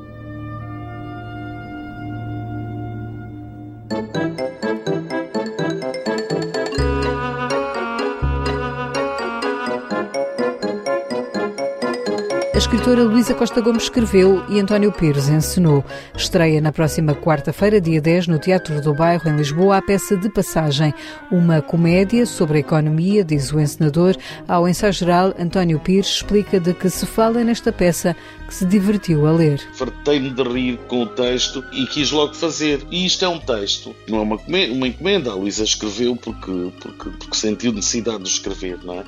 Luísa 13.14 13.32
Costa 13.32 13.60
Gomes 13.60 13.84
escreveu 13.84 14.44
e 14.48 14.58
António 14.58 14.90
Pires 14.90 15.28
encenou. 15.28 15.84
Estreia 16.16 16.60
na 16.60 16.72
próxima 16.72 17.14
quarta-feira, 17.14 17.80
dia 17.80 18.00
10, 18.00 18.26
no 18.26 18.40
Teatro 18.40 18.80
do 18.80 18.92
Bairro, 18.92 19.30
em 19.30 19.36
Lisboa, 19.36 19.76
a 19.76 19.82
peça 19.82 20.16
de 20.16 20.28
passagem. 20.28 20.92
Uma 21.30 21.62
comédia 21.62 22.26
sobre 22.26 22.56
a 22.56 22.60
economia, 22.60 23.22
diz 23.22 23.52
o 23.52 23.60
encenador. 23.60 24.16
Ao 24.48 24.68
ensaio 24.68 24.92
geral, 24.92 25.32
António 25.38 25.78
Pires 25.78 26.08
explica 26.08 26.58
de 26.58 26.74
que 26.74 26.90
se 26.90 27.06
fala 27.06 27.44
nesta 27.44 27.70
peça 27.70 28.16
que 28.48 28.54
se 28.54 28.64
divertiu 28.64 29.26
a 29.28 29.32
ler. 29.32 29.60
Fartei-me 29.74 30.30
de 30.30 30.42
rir 30.42 30.78
com 30.88 31.02
o 31.02 31.06
texto 31.06 31.64
e 31.72 31.86
quis 31.86 32.10
logo 32.10 32.34
fazer. 32.34 32.84
E 32.90 33.06
isto 33.06 33.24
é 33.24 33.28
um 33.28 33.38
texto, 33.38 33.94
não 34.08 34.18
é 34.18 34.22
uma, 34.22 34.40
uma 34.72 34.88
encomenda. 34.88 35.30
A 35.30 35.34
Luísa 35.34 35.62
escreveu 35.62 36.16
porque, 36.16 36.72
porque, 36.80 37.10
porque 37.10 37.36
sentiu 37.36 37.72
necessidade 37.72 38.24
de 38.24 38.28
escrever, 38.28 38.78
não 38.82 38.94
é? 38.94 39.04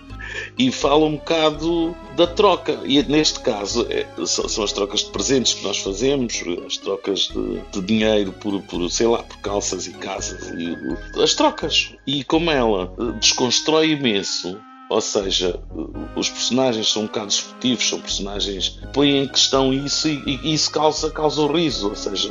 E 0.56 0.70
fala 0.70 1.04
um 1.06 1.16
bocado 1.16 1.94
da 2.16 2.26
troca. 2.26 2.78
E 2.84 3.02
neste 3.02 3.40
caso 3.40 3.86
é, 3.96 4.26
são 4.26 4.64
as 4.64 4.72
trocas 4.72 5.00
de 5.00 5.10
presentes 5.10 5.54
que 5.54 5.64
nós 5.64 5.78
fazemos, 5.78 6.42
as 6.66 6.76
trocas 6.76 7.28
de, 7.28 7.60
de 7.72 7.86
dinheiro 7.86 8.32
por, 8.32 8.60
por, 8.62 8.90
sei 8.90 9.06
lá, 9.06 9.22
por 9.22 9.38
calças 9.38 9.86
e 9.86 9.92
casas, 9.92 10.50
e, 10.50 11.22
as 11.22 11.34
trocas. 11.34 11.94
E 12.06 12.22
como 12.24 12.50
ela 12.50 12.92
desconstrói 13.20 13.92
imenso 13.92 14.60
ou 14.88 15.00
seja, 15.00 15.58
os 16.14 16.30
personagens 16.30 16.92
são 16.92 17.02
um 17.02 17.06
bocado 17.06 17.26
disruptivos, 17.28 17.88
são 17.88 18.00
personagens 18.00 18.68
que 18.68 18.86
põem 18.88 19.24
em 19.24 19.28
questão 19.28 19.72
isso 19.72 20.08
e, 20.08 20.38
e 20.42 20.54
isso 20.54 20.70
causa, 20.70 21.10
causa 21.10 21.40
o 21.40 21.52
riso, 21.52 21.88
ou 21.88 21.96
seja, 21.96 22.30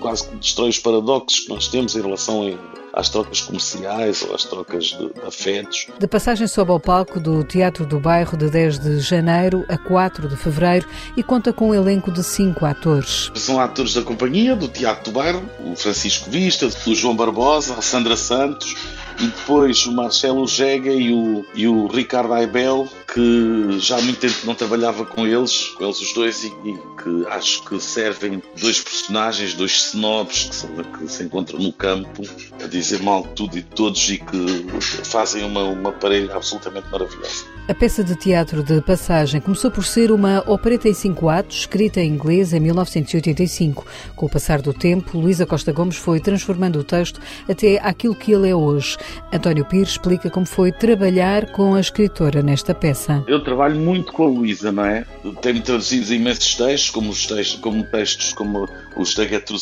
quase 0.00 0.28
que 0.28 0.36
destrói 0.36 0.70
os 0.70 0.78
paradoxos 0.78 1.40
que 1.40 1.48
nós 1.50 1.68
temos 1.68 1.94
em 1.94 2.00
relação 2.00 2.48
a, 2.48 3.00
às 3.00 3.10
trocas 3.10 3.42
comerciais 3.42 4.22
ou 4.22 4.34
às 4.34 4.44
trocas 4.44 4.86
de, 4.86 5.12
de 5.12 5.20
afetos. 5.26 5.88
De 5.98 6.06
passagem 6.06 6.46
sob 6.46 6.70
ao 6.70 6.80
palco 6.80 7.20
do 7.20 7.44
Teatro 7.44 7.84
do 7.84 8.00
Bairro 8.00 8.36
de 8.36 8.48
10 8.48 8.78
de 8.78 9.00
janeiro 9.00 9.64
a 9.68 9.76
4 9.76 10.26
de 10.26 10.36
fevereiro 10.36 10.88
e 11.16 11.22
conta 11.22 11.52
com 11.52 11.68
um 11.68 11.74
elenco 11.74 12.10
de 12.10 12.24
cinco 12.24 12.64
atores. 12.64 13.30
São 13.34 13.60
atores 13.60 13.92
da 13.92 14.02
companhia 14.02 14.56
do 14.56 14.68
Teatro 14.68 15.04
do 15.04 15.12
Bairro, 15.12 15.42
o 15.60 15.76
Francisco 15.76 16.30
Vista, 16.30 16.66
o 16.86 16.94
João 16.94 17.14
Barbosa, 17.14 17.74
a 17.74 17.82
Sandra 17.82 18.16
Santos, 18.16 18.74
e 19.18 19.26
depois 19.26 19.86
o 19.86 19.92
Marcelo 19.92 20.46
Gega 20.46 20.92
e 20.92 21.12
o, 21.12 21.44
e 21.54 21.66
o 21.66 21.86
Ricardo 21.86 22.32
Aibel, 22.32 22.88
que 23.12 23.78
já 23.78 23.98
há 23.98 24.02
muito 24.02 24.18
tempo 24.18 24.34
não 24.44 24.54
trabalhava 24.54 25.04
com 25.04 25.26
eles, 25.26 25.68
com 25.68 25.84
eles 25.84 26.00
os 26.00 26.12
dois, 26.12 26.44
e, 26.44 26.48
e 26.48 26.78
que 27.02 27.26
acho 27.28 27.62
que 27.64 27.80
servem 27.80 28.42
dois 28.60 28.80
personagens, 28.80 29.54
dois 29.54 29.92
snobs 29.92 30.66
que, 30.66 30.98
que 30.98 31.08
se 31.08 31.22
encontram 31.22 31.58
no 31.58 31.72
campo 31.72 32.22
a 32.62 32.66
dizer 32.66 33.02
mal 33.02 33.22
de 33.22 33.28
tudo 33.28 33.58
e 33.58 33.62
de 33.62 33.68
todos 33.68 34.10
e 34.10 34.18
que 34.18 34.66
fazem 35.04 35.44
uma, 35.44 35.64
uma 35.64 35.92
parelha 35.92 36.34
absolutamente 36.34 36.88
maravilhosa. 36.90 37.44
A 37.66 37.74
peça 37.74 38.04
de 38.04 38.14
teatro 38.14 38.62
de 38.62 38.82
passagem 38.82 39.40
começou 39.40 39.70
por 39.70 39.84
ser 39.84 40.10
uma 40.10 40.44
opereta 40.46 40.86
em 40.86 40.92
cinco 40.92 41.30
atos, 41.30 41.60
escrita 41.60 41.98
em 42.00 42.10
inglês 42.10 42.52
em 42.52 42.60
1985. 42.60 43.86
Com 44.14 44.26
o 44.26 44.28
passar 44.28 44.60
do 44.60 44.74
tempo, 44.74 45.18
Luísa 45.18 45.46
Costa 45.46 45.72
Gomes 45.72 45.96
foi 45.96 46.20
transformando 46.20 46.80
o 46.80 46.84
texto 46.84 47.20
até 47.48 47.78
aquilo 47.78 48.14
que 48.14 48.32
ele 48.32 48.50
é 48.50 48.54
hoje. 48.54 48.98
António 49.32 49.64
Pires 49.64 49.90
explica 49.90 50.30
como 50.30 50.46
foi 50.46 50.72
trabalhar 50.72 51.50
com 51.52 51.74
a 51.74 51.80
escritora 51.80 52.42
nesta 52.42 52.74
peça. 52.74 53.24
Eu 53.26 53.42
trabalho 53.42 53.76
muito 53.76 54.12
com 54.12 54.24
a 54.24 54.28
Luísa, 54.28 54.70
não 54.70 54.84
é? 54.84 55.04
Tenho 55.40 55.62
traduzido 55.62 56.12
imensos 56.12 56.54
textos, 56.54 56.90
como 56.90 57.10
os 57.10 57.26
textos, 57.26 57.60
como 57.60 57.84
textos 57.84 58.32
como 58.32 58.68
os 58.96 59.14
da 59.14 59.26
Gertrude 59.26 59.54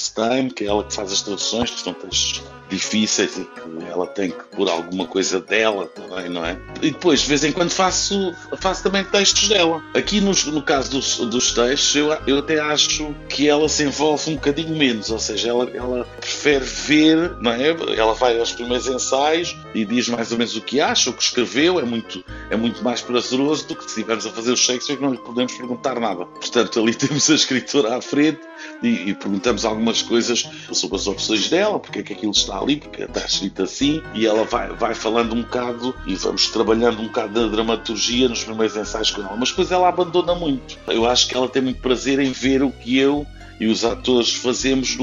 que 0.55 0.65
é 0.65 0.67
ela 0.67 0.85
que 0.85 0.95
faz 0.95 1.13
as 1.13 1.23
traduções, 1.23 1.71
que 1.71 1.81
são 1.81 1.95
textos 1.95 2.43
difíceis 2.73 3.37
e 3.37 3.45
que 3.45 3.85
ela 3.91 4.07
tem 4.07 4.31
que 4.31 4.45
pôr 4.57 4.69
alguma 4.69 5.07
coisa 5.07 5.39
dela 5.41 5.87
também, 5.87 6.29
não 6.29 6.45
é? 6.45 6.59
E 6.81 6.91
depois, 6.91 7.21
de 7.21 7.29
vez 7.29 7.45
em 7.45 7.53
quando, 7.53 7.71
faço, 7.71 8.35
faço 8.59 8.83
também 8.83 9.05
textos 9.05 9.49
dela. 9.49 9.83
Aqui 9.95 10.21
no, 10.21 10.33
no 10.53 10.63
caso 10.63 10.91
dos, 10.91 11.19
dos 11.19 11.53
textos, 11.53 11.95
eu, 11.95 12.17
eu 12.27 12.39
até 12.39 12.59
acho 12.59 13.15
que 13.29 13.49
ela 13.49 13.69
se 13.69 13.85
envolve 13.85 14.31
um 14.31 14.35
bocadinho 14.35 14.77
menos, 14.77 15.11
ou 15.11 15.19
seja, 15.19 15.51
ela, 15.51 15.71
ela 15.71 16.05
prefere 16.21 16.65
ver, 16.65 17.37
não 17.41 17.53
é? 17.53 17.69
Ela 17.97 18.15
vai 18.15 18.39
aos 18.39 18.53
primeiros 18.53 18.87
ensaios 18.87 19.57
e 19.75 19.85
diz 19.85 20.09
mais 20.09 20.33
ou 20.33 20.39
menos 20.39 20.57
o 20.57 20.61
que 20.61 20.81
acha, 20.81 21.11
o 21.11 21.13
que 21.13 21.23
escreveu, 21.23 21.79
é 21.79 21.85
muito, 21.85 22.25
é 22.51 22.57
muito 22.57 22.83
mais 22.83 23.03
prazeroso 23.03 23.67
do 23.69 23.77
que 23.77 23.83
se 23.83 23.91
estivermos 23.91 24.27
a 24.27 24.31
fazer 24.31 24.53
o 24.53 24.57
Shakespeare 24.57 24.97
que 24.97 25.03
não 25.03 25.13
lhe 25.13 25.19
podemos 25.19 25.53
perguntar 25.53 26.01
nada. 26.01 26.25
Portanto, 26.25 26.81
ali 26.81 26.95
temos 26.97 27.29
a 27.31 27.35
escritora 27.35 27.97
à 27.97 28.01
frente 28.01 28.41
e, 28.83 29.11
e 29.11 29.15
perguntamos 29.15 29.65
algumas 29.65 30.03
coisas 30.03 30.49
sobre 30.73 30.97
as 30.97 31.07
opções 31.07 31.49
dela, 31.49 31.79
porque 31.79 32.01
é 32.01 32.03
que 32.03 32.13
aquilo 32.13 32.33
está 32.33 32.59
ali, 32.59 32.77
porque 32.77 33.03
está 33.03 33.21
escrito 33.21 33.63
assim, 33.63 34.03
e 34.15 34.27
ela 34.27 34.45
vai, 34.45 34.69
vai 34.71 34.95
falando 34.95 35.35
um 35.35 35.43
bocado 35.43 35.95
e 36.07 36.15
vamos 36.15 36.49
trabalhando 36.49 37.01
um 37.01 37.07
bocado 37.07 37.33
da 37.33 37.47
dramaturgia 37.47 38.29
nos 38.29 38.45
primeiros 38.45 38.77
ensaios 38.77 39.11
com 39.11 39.23
ela, 39.23 39.37
mas 39.37 39.51
depois 39.51 39.71
ela 39.71 39.89
abandona 39.89 40.35
muito. 40.35 40.79
Eu 40.87 41.07
acho 41.07 41.29
que 41.29 41.37
ela 41.37 41.49
tem 41.49 41.63
muito 41.63 41.81
prazer 41.81 42.19
em 42.19 42.33
ver 42.33 42.63
o 42.63 42.71
que 42.71 42.99
eu 42.99 43.27
e 43.61 43.67
os 43.67 43.85
atores 43.85 44.35
fazemos 44.35 44.97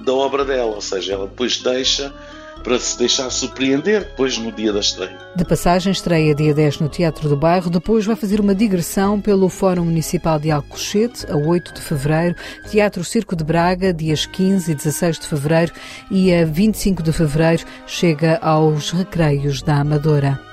da 0.00 0.12
obra 0.12 0.44
dela, 0.44 0.74
ou 0.74 0.80
seja, 0.80 1.14
ela 1.14 1.26
depois 1.26 1.58
deixa 1.58 2.14
para 2.62 2.78
se 2.78 2.98
deixar 2.98 3.30
surpreender 3.30 4.00
depois 4.00 4.38
no 4.38 4.52
dia 4.52 4.72
da 4.72 4.80
estreia. 4.80 5.16
De 5.34 5.44
passagem, 5.44 5.92
estreia 5.92 6.34
dia 6.34 6.54
10 6.54 6.80
no 6.80 6.88
Teatro 6.88 7.28
do 7.28 7.36
Bairro, 7.36 7.70
depois 7.70 8.04
vai 8.04 8.16
fazer 8.16 8.40
uma 8.40 8.54
digressão 8.54 9.20
pelo 9.20 9.48
Fórum 9.48 9.84
Municipal 9.84 10.38
de 10.38 10.50
Alcochete, 10.50 11.26
a 11.30 11.36
8 11.36 11.74
de 11.74 11.80
fevereiro, 11.80 12.34
Teatro 12.70 13.04
Circo 13.04 13.36
de 13.36 13.44
Braga, 13.44 13.92
dias 13.92 14.26
15 14.26 14.72
e 14.72 14.74
16 14.74 15.18
de 15.20 15.26
fevereiro, 15.26 15.72
e 16.10 16.34
a 16.34 16.44
25 16.44 17.02
de 17.02 17.12
fevereiro 17.12 17.64
chega 17.86 18.38
aos 18.42 18.90
Recreios 18.90 19.62
da 19.62 19.76
Amadora. 19.76 20.47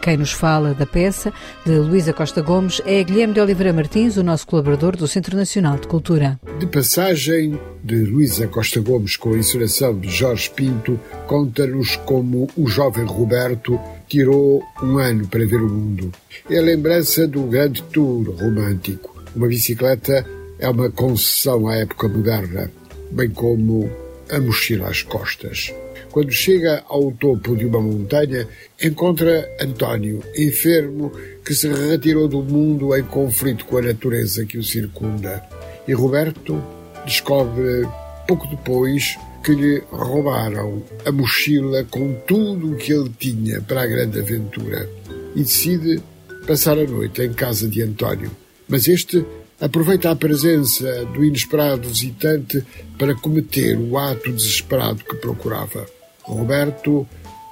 Quem 0.00 0.16
nos 0.16 0.32
fala 0.32 0.72
da 0.72 0.86
peça, 0.86 1.30
de 1.64 1.72
Luísa 1.72 2.14
Costa 2.14 2.40
Gomes, 2.40 2.80
é 2.86 3.02
Guilherme 3.02 3.34
de 3.34 3.40
Oliveira 3.40 3.70
Martins, 3.70 4.16
o 4.16 4.22
nosso 4.22 4.46
colaborador 4.46 4.96
do 4.96 5.06
Centro 5.06 5.36
Nacional 5.36 5.76
de 5.76 5.86
Cultura. 5.86 6.40
De 6.58 6.66
passagem 6.66 7.60
de 7.84 7.96
Luísa 7.96 8.48
Costa 8.48 8.80
Gomes 8.80 9.18
com 9.18 9.34
a 9.34 9.38
encenação 9.38 9.98
de 9.98 10.08
Jorge 10.08 10.50
Pinto, 10.50 10.98
conta-nos 11.26 11.96
como 11.96 12.48
o 12.56 12.66
jovem 12.66 13.04
Roberto 13.04 13.78
tirou 14.08 14.62
um 14.82 14.96
ano 14.96 15.28
para 15.28 15.44
ver 15.44 15.60
o 15.60 15.68
mundo. 15.68 16.10
É 16.48 16.56
a 16.56 16.62
lembrança 16.62 17.28
do 17.28 17.42
grande 17.42 17.82
tour 17.82 18.34
romântico. 18.40 19.22
Uma 19.36 19.48
bicicleta 19.48 20.26
é 20.58 20.68
uma 20.68 20.90
concessão 20.90 21.68
à 21.68 21.76
época 21.76 22.08
moderna, 22.08 22.70
bem 23.10 23.28
como 23.28 23.90
a 24.30 24.40
mochila 24.40 24.88
às 24.88 25.02
costas. 25.02 25.74
Quando 26.10 26.32
chega 26.32 26.82
ao 26.88 27.12
topo 27.12 27.56
de 27.56 27.66
uma 27.66 27.80
montanha, 27.80 28.46
encontra 28.82 29.48
António, 29.60 30.20
enfermo, 30.36 31.12
que 31.44 31.54
se 31.54 31.68
retirou 31.68 32.26
do 32.26 32.42
mundo 32.42 32.96
em 32.96 33.02
conflito 33.04 33.64
com 33.64 33.78
a 33.78 33.82
natureza 33.82 34.44
que 34.44 34.58
o 34.58 34.62
circunda. 34.62 35.42
E 35.86 35.92
Roberto 35.92 36.60
descobre, 37.04 37.86
pouco 38.26 38.46
depois, 38.48 39.16
que 39.44 39.54
lhe 39.54 39.82
roubaram 39.90 40.82
a 41.04 41.12
mochila 41.12 41.84
com 41.84 42.12
tudo 42.26 42.72
o 42.72 42.76
que 42.76 42.92
ele 42.92 43.10
tinha 43.18 43.60
para 43.60 43.82
a 43.82 43.86
grande 43.86 44.18
aventura. 44.18 44.88
E 45.34 45.40
decide 45.40 46.02
passar 46.46 46.76
a 46.76 46.84
noite 46.84 47.22
em 47.22 47.32
casa 47.32 47.68
de 47.68 47.82
António. 47.82 48.30
Mas 48.68 48.88
este 48.88 49.24
aproveita 49.60 50.10
a 50.10 50.16
presença 50.16 51.04
do 51.06 51.24
inesperado 51.24 51.88
visitante 51.88 52.64
para 52.98 53.14
cometer 53.14 53.78
o 53.78 53.96
ato 53.96 54.32
desesperado 54.32 55.04
que 55.04 55.16
procurava. 55.16 55.86
Roberto 56.34 57.06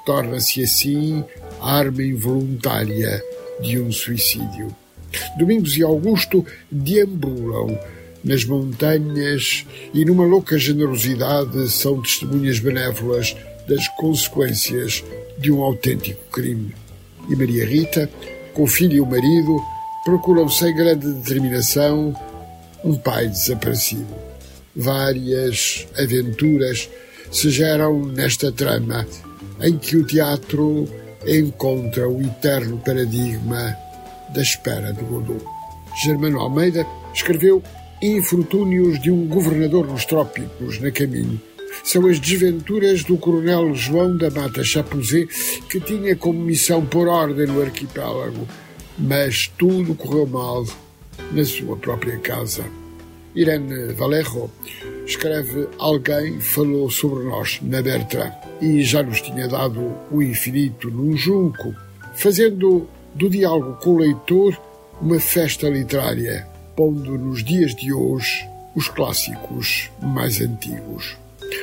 torna-se 0.04 0.62
assim 0.62 1.24
arma 1.60 2.02
involuntária 2.02 3.22
de 3.60 3.80
um 3.80 3.92
suicídio. 3.92 4.74
Domingos 5.38 5.76
e 5.76 5.82
Augusto 5.82 6.44
deambulam 6.70 7.78
nas 8.24 8.44
montanhas 8.44 9.66
e, 9.94 10.04
numa 10.04 10.24
louca 10.24 10.58
generosidade, 10.58 11.70
são 11.70 12.02
testemunhas 12.02 12.58
benévolas 12.58 13.36
das 13.68 13.86
consequências 13.96 15.04
de 15.38 15.52
um 15.52 15.62
autêntico 15.62 16.20
crime. 16.30 16.74
E 17.28 17.36
Maria 17.36 17.66
Rita, 17.66 18.10
com 18.54 18.62
o 18.64 18.66
filho 18.66 18.94
e 18.94 19.00
o 19.00 19.06
marido, 19.06 19.62
procuram 20.04 20.48
sem 20.48 20.74
grande 20.74 21.12
determinação 21.12 22.14
um 22.84 22.94
pai 22.94 23.28
desaparecido. 23.28 24.06
Várias 24.74 25.86
aventuras 25.98 26.88
se 27.30 27.50
geram 27.50 28.04
nesta 28.04 28.50
trama 28.52 29.06
em 29.60 29.76
que 29.76 29.96
o 29.96 30.06
teatro 30.06 30.88
encontra 31.26 32.08
o 32.08 32.22
eterno 32.22 32.78
paradigma 32.78 33.76
da 34.34 34.42
espera 34.42 34.92
de 34.92 35.02
Godot. 35.02 35.44
Germano 36.02 36.40
Almeida 36.40 36.86
escreveu 37.12 37.62
Infortúnios 38.00 39.00
de 39.00 39.10
um 39.10 39.26
governador 39.26 39.84
nos 39.88 40.04
trópicos, 40.04 40.80
na 40.80 40.90
caminho. 40.92 41.40
São 41.82 42.06
as 42.06 42.20
desventuras 42.20 43.02
do 43.02 43.16
coronel 43.16 43.74
João 43.74 44.16
da 44.16 44.30
Mata 44.30 44.62
Chapuzé, 44.62 45.26
que 45.68 45.80
tinha 45.80 46.14
como 46.14 46.38
missão 46.38 46.86
pôr 46.86 47.08
ordem 47.08 47.46
no 47.46 47.60
arquipélago, 47.60 48.46
mas 48.96 49.48
tudo 49.58 49.96
correu 49.96 50.26
mal 50.26 50.64
na 51.32 51.44
sua 51.44 51.76
própria 51.76 52.18
casa. 52.18 52.64
Irene 53.34 53.92
Valerro 53.94 54.48
escreve 55.08 55.66
Alguém 55.78 56.38
falou 56.38 56.90
sobre 56.90 57.24
nós 57.24 57.58
na 57.62 57.80
Bertrand 57.80 58.34
e 58.60 58.82
já 58.82 59.02
nos 59.02 59.22
tinha 59.22 59.48
dado 59.48 59.96
o 60.10 60.22
infinito 60.22 60.90
num 60.90 61.16
junco, 61.16 61.74
fazendo 62.14 62.86
do 63.14 63.30
diálogo 63.30 63.78
com 63.82 63.94
o 63.94 63.98
leitor 63.98 64.60
uma 65.00 65.18
festa 65.18 65.68
literária, 65.68 66.46
pondo 66.76 67.16
nos 67.16 67.42
dias 67.42 67.74
de 67.74 67.92
hoje 67.92 68.46
os 68.76 68.88
clássicos 68.88 69.90
mais 70.02 70.40
antigos. 70.40 71.16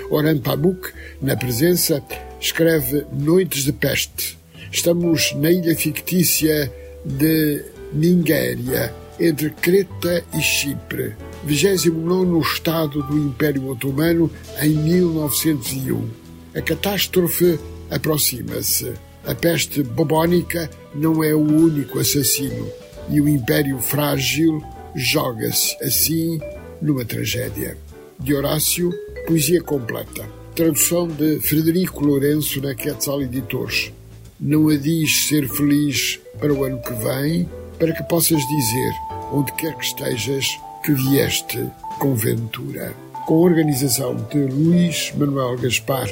Oran 0.09 0.39
Pamuk, 0.39 0.91
na 1.21 1.37
presença, 1.37 2.03
escreve 2.39 3.05
Noites 3.13 3.63
de 3.63 3.71
Peste. 3.71 4.37
Estamos 4.71 5.33
na 5.35 5.51
ilha 5.51 5.75
fictícia 5.75 6.71
de 7.05 7.63
Ningéria, 7.93 8.93
entre 9.19 9.51
Creta 9.51 10.23
e 10.33 10.41
Chipre, 10.41 11.15
29 11.45 12.39
Estado 12.39 13.03
do 13.03 13.15
Império 13.15 13.69
Otomano 13.69 14.31
em 14.59 14.69
1901. 14.69 16.09
A 16.55 16.61
catástrofe 16.61 17.59
aproxima-se. 17.91 18.93
A 19.27 19.35
peste 19.35 19.83
bubónica 19.83 20.69
não 20.93 21.23
é 21.23 21.35
o 21.35 21.39
único 21.39 21.99
assassino 21.99 22.67
e 23.09 23.21
o 23.21 23.29
Império 23.29 23.77
Frágil 23.77 24.63
joga-se 24.95 25.75
assim 25.83 26.39
numa 26.81 27.05
tragédia. 27.05 27.77
De 28.19 28.33
Horácio, 28.33 28.91
Poesia 29.27 29.61
Completa. 29.61 30.27
Tradução 30.55 31.07
de 31.07 31.39
Frederico 31.41 32.03
Lourenço 32.03 32.59
na 32.59 32.73
Quetzal 32.73 33.21
Editores. 33.21 33.91
Não 34.39 34.69
a 34.69 34.77
diz 34.77 35.27
ser 35.27 35.47
feliz 35.47 36.19
para 36.39 36.53
o 36.53 36.63
ano 36.63 36.81
que 36.81 36.93
vem, 36.93 37.47
para 37.77 37.93
que 37.93 38.03
possas 38.03 38.41
dizer, 38.47 38.91
onde 39.31 39.51
quer 39.53 39.75
que 39.75 39.85
estejas, 39.85 40.47
que 40.85 40.93
vieste 40.93 41.67
com 41.99 42.13
ventura. 42.13 42.93
Com 43.25 43.41
organização 43.41 44.15
de 44.31 44.37
Luís 44.37 45.11
Manuel 45.17 45.57
Gaspar, 45.57 46.07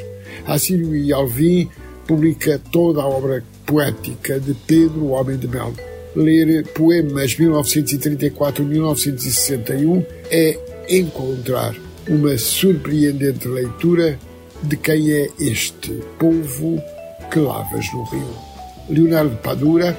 Assírio 0.48 0.96
e 0.96 1.14
Alvim 1.14 1.70
publica 2.08 2.60
toda 2.72 3.04
a 3.04 3.08
obra 3.08 3.44
poética 3.68 4.40
de 4.40 4.56
Pedro, 4.56 5.02
o 5.02 5.12
Homem 5.12 5.38
de 5.38 5.48
Mel. 5.48 5.72
Ler 6.16 6.66
poemas 6.70 7.36
1934-1961 7.36 10.04
é 10.32 10.58
encontrar 10.90 11.76
uma 12.10 12.36
surpreendente 12.36 13.48
leitura 13.48 14.18
de 14.64 14.76
quem 14.76 15.12
é 15.12 15.30
este 15.40 15.92
povo 16.18 16.82
que 17.32 17.38
lavas 17.38 17.86
no 17.94 18.06
rio. 18.06 18.36
Leonardo 18.90 19.38
Padura, 19.38 19.96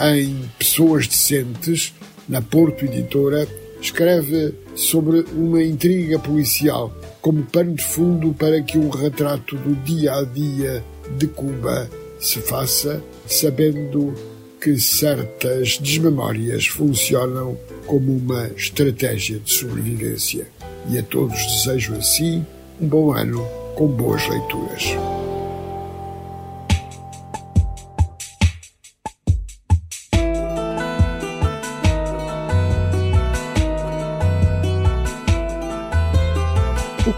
em 0.00 0.48
Pessoas 0.58 1.08
Decentes, 1.08 1.92
na 2.28 2.40
Porto 2.40 2.84
Editora, 2.84 3.48
escreve 3.82 4.54
sobre 4.76 5.24
uma 5.34 5.62
intriga 5.62 6.18
policial 6.18 6.94
como 7.20 7.42
pano 7.42 7.74
de 7.74 7.84
fundo 7.84 8.32
para 8.32 8.62
que 8.62 8.78
um 8.78 8.88
retrato 8.88 9.56
do 9.56 9.74
dia 9.84 10.14
a 10.14 10.24
dia 10.24 10.82
de 11.18 11.26
Cuba 11.26 11.90
se 12.18 12.38
faça, 12.38 13.02
sabendo 13.26 14.14
que 14.60 14.78
certas 14.78 15.78
desmemórias 15.78 16.66
funcionam 16.66 17.58
como 17.86 18.16
uma 18.16 18.46
estratégia 18.56 19.40
de 19.40 19.52
sobrevivência. 19.52 20.46
E 20.88 20.98
a 20.98 21.02
todos 21.02 21.36
desejo 21.36 21.94
assim 21.94 22.46
um 22.80 22.86
bom 22.86 23.12
ano 23.12 23.44
com 23.74 23.88
boas 23.88 24.26
leituras. 24.28 25.21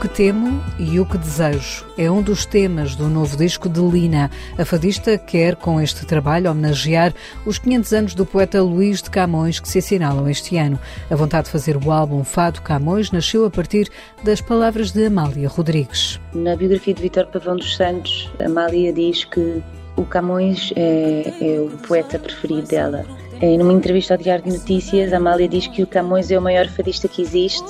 Que 0.05 0.09
temo 0.09 0.63
e 0.79 1.01
o 1.01 1.07
que 1.07 1.17
desejo 1.17 1.87
é 1.97 2.11
um 2.11 2.21
dos 2.21 2.45
temas 2.45 2.95
do 2.95 3.09
novo 3.09 3.39
disco 3.39 3.71
de 3.71 3.81
Lina. 3.81 4.31
A 4.59 4.63
fadista 4.63 5.17
quer, 5.17 5.57
com 5.57 5.81
este 5.81 6.05
trabalho, 6.05 6.51
homenagear 6.51 7.15
os 7.47 7.57
500 7.59 7.93
anos 7.95 8.15
do 8.15 8.27
poeta 8.27 8.63
Luís 8.63 9.01
de 9.01 9.09
Camões 9.09 9.59
que 9.59 9.67
se 9.67 9.79
assinalam 9.79 10.29
este 10.29 10.59
ano. 10.59 10.79
A 11.11 11.17
vontade 11.17 11.47
de 11.47 11.53
fazer 11.53 11.79
o 11.79 11.91
álbum 11.91 12.23
Fado 12.23 12.61
Camões 12.61 13.11
nasceu 13.11 13.47
a 13.47 13.51
partir 13.51 13.89
das 14.23 14.43
palavras 14.43 14.93
de 14.93 15.07
Amália 15.07 15.49
Rodrigues. 15.49 16.21
Na 16.35 16.55
biografia 16.55 16.93
de 16.93 17.01
Vitor 17.01 17.27
Pavão 17.29 17.57
dos 17.57 17.75
Santos, 17.75 18.31
Amália 18.45 18.93
diz 18.93 19.25
que 19.25 19.63
o 19.97 20.05
Camões 20.05 20.71
é, 20.77 21.33
é 21.41 21.61
o 21.61 21.71
poeta 21.79 22.19
preferido 22.19 22.69
dela. 22.69 23.07
Em 23.45 23.59
numa 23.59 23.75
entrevista 23.75 24.15
ao 24.15 24.19
Diário 24.19 24.43
de 24.43 24.53
Notícias, 24.53 25.13
Amália 25.13 25.47
diz 25.47 25.67
que 25.67 25.83
o 25.83 25.87
Camões 25.87 26.31
é 26.31 26.39
o 26.39 26.41
maior 26.41 26.67
fadista 26.67 27.07
que 27.07 27.21
existe 27.21 27.63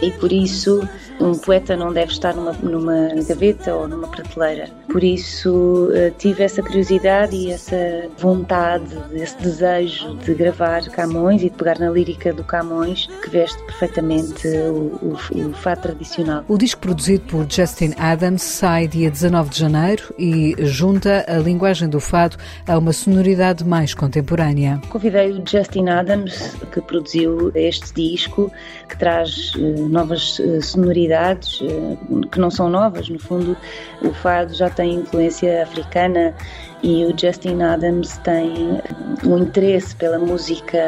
e 0.00 0.10
por 0.12 0.32
isso 0.32 0.80
um 1.20 1.32
poeta 1.32 1.76
não 1.76 1.92
deve 1.92 2.12
estar 2.12 2.34
numa, 2.34 2.52
numa 2.52 3.08
gaveta 3.28 3.74
ou 3.74 3.86
numa 3.86 4.08
prateleira. 4.08 4.70
Por 4.90 5.04
isso 5.04 5.90
eh, 5.92 6.12
tive 6.16 6.44
essa 6.44 6.62
curiosidade 6.62 7.36
e 7.36 7.50
essa 7.50 7.76
vontade, 8.16 8.96
esse 9.12 9.36
desejo 9.36 10.16
de 10.16 10.32
gravar 10.32 10.88
Camões 10.88 11.42
e 11.42 11.50
de 11.50 11.56
pegar 11.56 11.78
na 11.78 11.90
lírica 11.90 12.32
do 12.32 12.42
Camões, 12.42 13.06
que 13.22 13.28
veste 13.28 13.62
perfeitamente 13.64 14.48
o, 14.48 14.98
o, 15.02 15.48
o 15.48 15.52
fado 15.52 15.82
tradicional. 15.82 16.42
O 16.48 16.56
disco 16.56 16.80
produzido 16.80 17.24
por 17.24 17.46
Justin 17.50 17.92
Adams 17.98 18.42
sai 18.42 18.88
dia 18.88 19.10
19 19.10 19.50
de 19.50 19.58
janeiro 19.58 20.14
e 20.18 20.54
junta 20.60 21.26
a 21.28 21.36
linguagem 21.36 21.86
do 21.86 22.00
fado 22.00 22.38
a 22.66 22.78
uma 22.78 22.94
sonoridade 22.94 23.62
mais 23.62 23.92
contemporânea. 23.92 24.80
Convidei 24.88 25.17
convidei 25.18 25.32
o 25.32 25.42
Justin 25.44 25.88
Adams, 25.88 26.54
que 26.72 26.80
produziu 26.80 27.50
este 27.54 27.92
disco, 27.92 28.52
que 28.88 28.96
traz 28.96 29.52
uh, 29.54 29.88
novas 29.88 30.38
uh, 30.38 30.62
sonoridades, 30.62 31.60
uh, 31.60 32.28
que 32.30 32.38
não 32.38 32.50
são 32.50 32.68
novas, 32.70 33.08
no 33.08 33.18
fundo, 33.18 33.56
o 34.02 34.12
fado 34.12 34.54
já 34.54 34.70
tem 34.70 34.94
influência 34.94 35.62
africana 35.62 36.34
e 36.82 37.04
o 37.04 37.18
Justin 37.18 37.62
Adams 37.62 38.16
tem 38.18 38.80
um 39.24 39.38
interesse 39.38 39.96
pela 39.96 40.18
música 40.18 40.78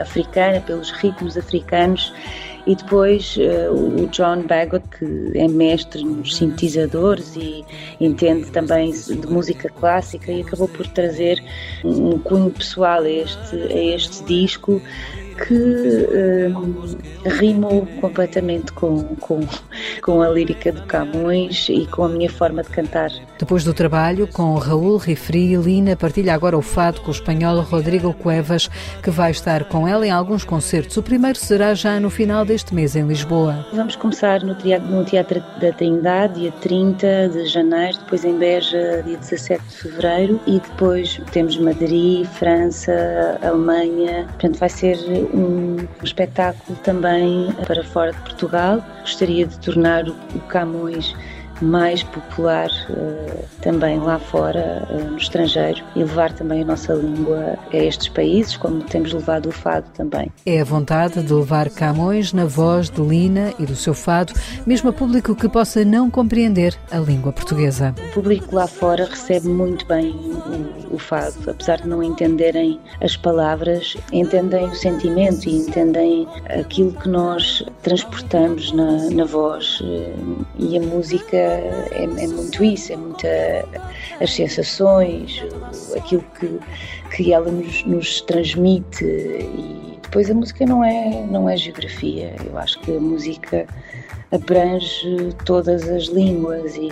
africana, 0.00 0.60
pelos 0.60 0.92
ritmos 0.92 1.36
africanos 1.36 2.12
e 2.66 2.74
depois 2.74 3.36
uh, 3.36 3.72
o 3.72 4.06
John 4.08 4.42
Bagot, 4.42 4.84
que 4.98 5.38
é 5.38 5.46
mestre 5.46 6.02
nos 6.02 6.36
sintetizadores 6.36 7.36
e 7.36 7.64
entende 8.00 8.50
também 8.50 8.90
de 8.90 9.26
música 9.26 9.68
clássica 9.68 10.32
e 10.32 10.40
acabou 10.40 10.68
por 10.68 10.86
trazer 10.88 11.42
um 11.84 12.18
cunho 12.18 12.50
pessoal 12.50 13.02
a 13.02 13.10
este, 13.10 13.56
a 13.56 13.94
este 13.94 14.24
disco 14.24 14.80
que 15.34 15.54
uh, 15.54 17.28
rimou 17.38 17.86
completamente 18.00 18.72
com, 18.72 19.02
com, 19.16 19.40
com 20.02 20.22
a 20.22 20.28
lírica 20.28 20.72
de 20.72 20.82
Camões 20.82 21.68
e 21.68 21.86
com 21.86 22.04
a 22.04 22.08
minha 22.08 22.30
forma 22.30 22.62
de 22.62 22.70
cantar. 22.70 23.10
Depois 23.38 23.64
do 23.64 23.74
trabalho 23.74 24.28
com 24.28 24.54
Raul 24.54 24.96
Rifri, 24.96 25.56
Lina 25.56 25.96
partilha 25.96 26.34
agora 26.34 26.56
o 26.56 26.62
fado 26.62 27.00
com 27.00 27.08
o 27.08 27.10
espanhol 27.10 27.60
Rodrigo 27.60 28.12
Cuevas, 28.14 28.68
que 29.02 29.10
vai 29.10 29.30
estar 29.30 29.64
com 29.64 29.86
ela 29.86 30.06
em 30.06 30.10
alguns 30.10 30.44
concertos. 30.44 30.96
O 30.96 31.02
primeiro 31.02 31.38
será 31.38 31.74
já 31.74 31.98
no 31.98 32.10
final 32.10 32.44
deste 32.44 32.74
mês 32.74 32.94
em 32.96 33.06
Lisboa. 33.06 33.66
Vamos 33.72 33.96
começar 33.96 34.42
no 34.42 34.54
Teatro, 34.54 34.88
no 34.88 35.04
teatro 35.04 35.42
da 35.60 35.72
Trindade, 35.72 36.40
dia 36.40 36.52
30 36.60 37.28
de 37.28 37.46
janeiro, 37.46 37.98
depois 37.98 38.24
em 38.24 38.38
Beja, 38.38 39.02
dia 39.04 39.16
17 39.16 39.62
de 39.62 39.76
fevereiro, 39.76 40.40
e 40.46 40.60
depois 40.60 41.20
temos 41.32 41.56
Madrid, 41.56 42.26
França, 42.26 43.38
Alemanha. 43.42 44.26
Portanto, 44.28 44.58
vai 44.58 44.68
ser 44.68 44.96
um 45.32 45.76
espetáculo 46.02 46.78
também 46.78 47.52
para 47.66 47.84
fora 47.84 48.12
de 48.12 48.20
Portugal. 48.20 48.84
Gostaria 49.00 49.46
de 49.46 49.58
tornar 49.58 50.08
o 50.08 50.40
Camões 50.48 51.14
mais 51.60 52.02
popular 52.02 52.68
uh, 52.90 53.44
também 53.60 53.98
lá 53.98 54.18
fora, 54.18 54.86
uh, 54.90 55.10
no 55.10 55.16
estrangeiro, 55.16 55.82
e 55.94 56.00
levar 56.00 56.32
também 56.32 56.62
a 56.62 56.64
nossa 56.64 56.92
língua 56.94 57.58
a 57.72 57.76
estes 57.76 58.08
países, 58.08 58.56
como 58.56 58.82
temos 58.82 59.12
levado 59.12 59.48
o 59.48 59.52
fado 59.52 59.88
também. 59.94 60.30
É 60.44 60.60
a 60.60 60.64
vontade 60.64 61.22
de 61.22 61.32
levar 61.32 61.70
Camões 61.70 62.32
na 62.32 62.44
voz 62.44 62.90
de 62.90 63.00
Lina 63.00 63.52
e 63.58 63.66
do 63.66 63.76
seu 63.76 63.94
fado, 63.94 64.32
mesmo 64.66 64.90
a 64.90 64.92
público 64.92 65.34
que 65.34 65.48
possa 65.48 65.84
não 65.84 66.10
compreender 66.10 66.76
a 66.90 66.98
língua 66.98 67.32
portuguesa. 67.32 67.94
O 68.10 68.14
público 68.14 68.54
lá 68.54 68.66
fora 68.66 69.04
recebe 69.04 69.48
muito 69.48 69.86
bem 69.86 70.10
o, 70.10 70.94
o 70.94 70.98
fado, 70.98 71.50
apesar 71.50 71.80
de 71.80 71.88
não 71.88 72.02
entenderem 72.02 72.80
as 73.00 73.16
palavras, 73.16 73.96
entendem 74.12 74.66
o 74.66 74.74
sentimento 74.74 75.48
e 75.48 75.56
entendem 75.56 76.28
aquilo 76.48 76.92
que 76.92 77.08
nós 77.08 77.64
transportamos 77.82 78.72
na, 78.72 79.10
na 79.10 79.24
voz 79.24 79.80
eh, 79.82 80.14
e 80.58 80.78
a 80.78 80.80
música 80.80 81.53
é, 81.54 82.04
é 82.04 82.26
muito 82.26 82.64
isso, 82.64 82.92
é 82.92 82.96
muito 82.96 83.26
as 84.20 84.32
sensações, 84.34 85.42
aquilo 85.96 86.24
que, 86.38 86.58
que 87.14 87.32
ela 87.32 87.50
nos, 87.50 87.84
nos 87.84 88.20
transmite 88.22 89.04
e 89.04 89.93
depois 90.14 90.30
a 90.30 90.34
música 90.34 90.64
não 90.64 90.84
é, 90.84 91.26
não 91.28 91.50
é 91.50 91.56
geografia, 91.56 92.36
eu 92.46 92.56
acho 92.56 92.78
que 92.78 92.96
a 92.96 93.00
música 93.00 93.66
abrange 94.30 95.34
todas 95.44 95.88
as 95.88 96.04
línguas 96.04 96.76
e, 96.76 96.88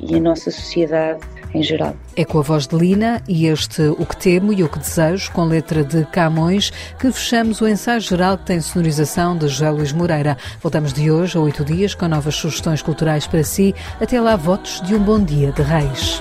e 0.00 0.16
a 0.16 0.20
nossa 0.20 0.50
sociedade 0.50 1.20
em 1.54 1.62
geral. 1.62 1.94
É 2.16 2.24
com 2.24 2.40
a 2.40 2.42
voz 2.42 2.66
de 2.66 2.74
Lina 2.74 3.22
e 3.28 3.46
este 3.46 3.82
O 3.82 4.04
que 4.04 4.16
Temo 4.16 4.52
e 4.52 4.64
O 4.64 4.68
que 4.68 4.80
Desejo, 4.80 5.30
com 5.30 5.44
letra 5.44 5.84
de 5.84 6.04
Camões, 6.06 6.72
que 6.98 7.12
fechamos 7.12 7.60
o 7.60 7.68
ensaio 7.68 8.00
geral 8.00 8.36
que 8.38 8.46
tem 8.46 8.60
sonorização 8.60 9.38
de 9.38 9.46
José 9.46 9.70
Luís 9.70 9.92
Moreira. 9.92 10.36
Voltamos 10.60 10.92
de 10.92 11.12
hoje 11.12 11.38
a 11.38 11.40
oito 11.40 11.64
dias 11.64 11.94
com 11.94 12.08
novas 12.08 12.34
sugestões 12.34 12.82
culturais 12.82 13.24
para 13.24 13.44
si. 13.44 13.72
Até 14.00 14.20
lá, 14.20 14.34
votos 14.34 14.80
de 14.80 14.96
um 14.96 15.00
bom 15.00 15.22
dia 15.22 15.52
de 15.52 15.62
Reis. 15.62 16.20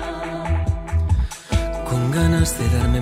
Con 1.89 2.12
ganas 2.12 2.56
de 2.58 2.68
darme 2.70 3.02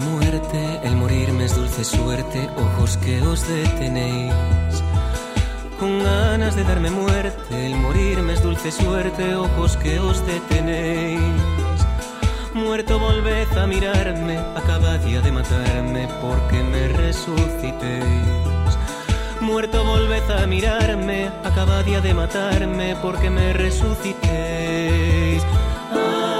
el 0.91 0.97
morirme 0.97 1.45
es 1.45 1.55
dulce 1.55 1.85
suerte, 1.85 2.49
ojos 2.57 2.97
que 2.97 3.21
os 3.21 3.47
detenéis. 3.47 4.33
Con 5.79 6.03
ganas 6.03 6.55
de 6.55 6.63
darme 6.65 6.91
muerte, 6.91 7.65
el 7.65 7.75
morirme 7.75 8.33
es 8.33 8.43
dulce 8.43 8.71
suerte, 8.71 9.35
ojos 9.35 9.77
que 9.77 9.99
os 9.99 10.25
detenéis. 10.25 11.21
Muerto 12.53 12.99
volved 12.99 13.57
a 13.57 13.65
mirarme, 13.67 14.37
acabadía 14.37 15.21
de 15.21 15.31
matarme 15.31 16.09
porque 16.21 16.61
me 16.61 16.89
resucitéis. 16.89 18.73
Muerto 19.39 19.85
volved 19.85 20.29
a 20.29 20.45
mirarme, 20.45 21.31
acabadía 21.45 22.01
de 22.01 22.13
matarme 22.13 22.97
porque 23.01 23.29
me 23.29 23.53
resucitéis. 23.53 25.41
toda 25.93 26.30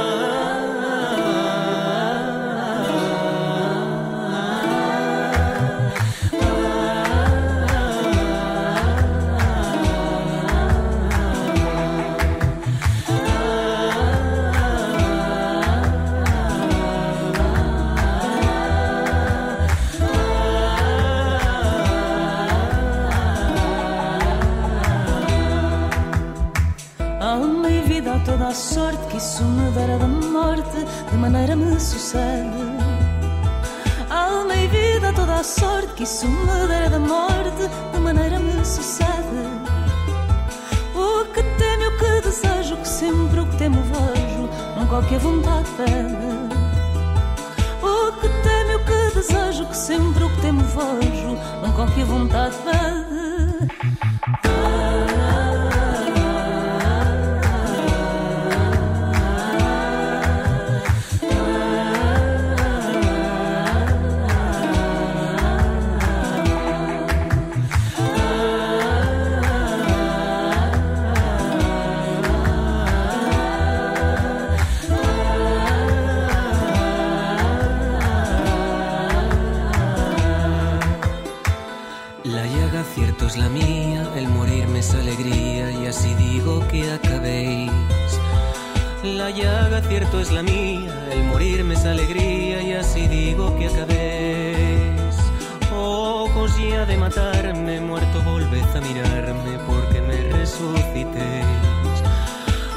Ya 96.82 96.88
de 96.88 96.98
matarme, 96.98 97.80
muerto 97.80 98.24
volved 98.24 98.76
a 98.76 98.82
mirarme 98.82 99.60
porque 99.68 100.02
me 100.02 100.18
resucitéis. 100.36 101.46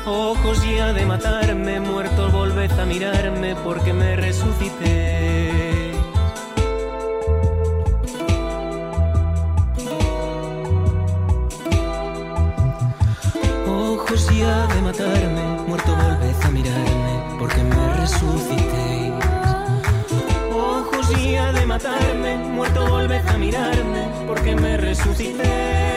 Ojos 0.05 0.59
ya 0.63 0.93
de 0.93 1.07
matarme, 1.07 1.81
muerto 1.81 2.31
volved 2.31 2.71
a 2.79 2.85
mirarme 2.85 3.57
porque 3.65 3.95
me 3.95 4.15
resucitéis. 4.15 5.97
Ojos 13.67 14.29
ya 14.37 14.67
de 14.67 14.83
matarme, 14.83 15.45
muerto 15.67 15.97
volved 15.97 16.45
a 16.45 16.51
mirarme 16.51 17.13
porque 17.39 17.63
me 17.63 17.95
resucitéis. 17.95 18.74
Matarme, 21.75 22.37
muerto 22.37 22.87
volved 22.87 23.27
a 23.27 23.37
mirarme 23.37 24.07
porque 24.29 24.55
me 24.55 24.77
resucité. 24.77 25.94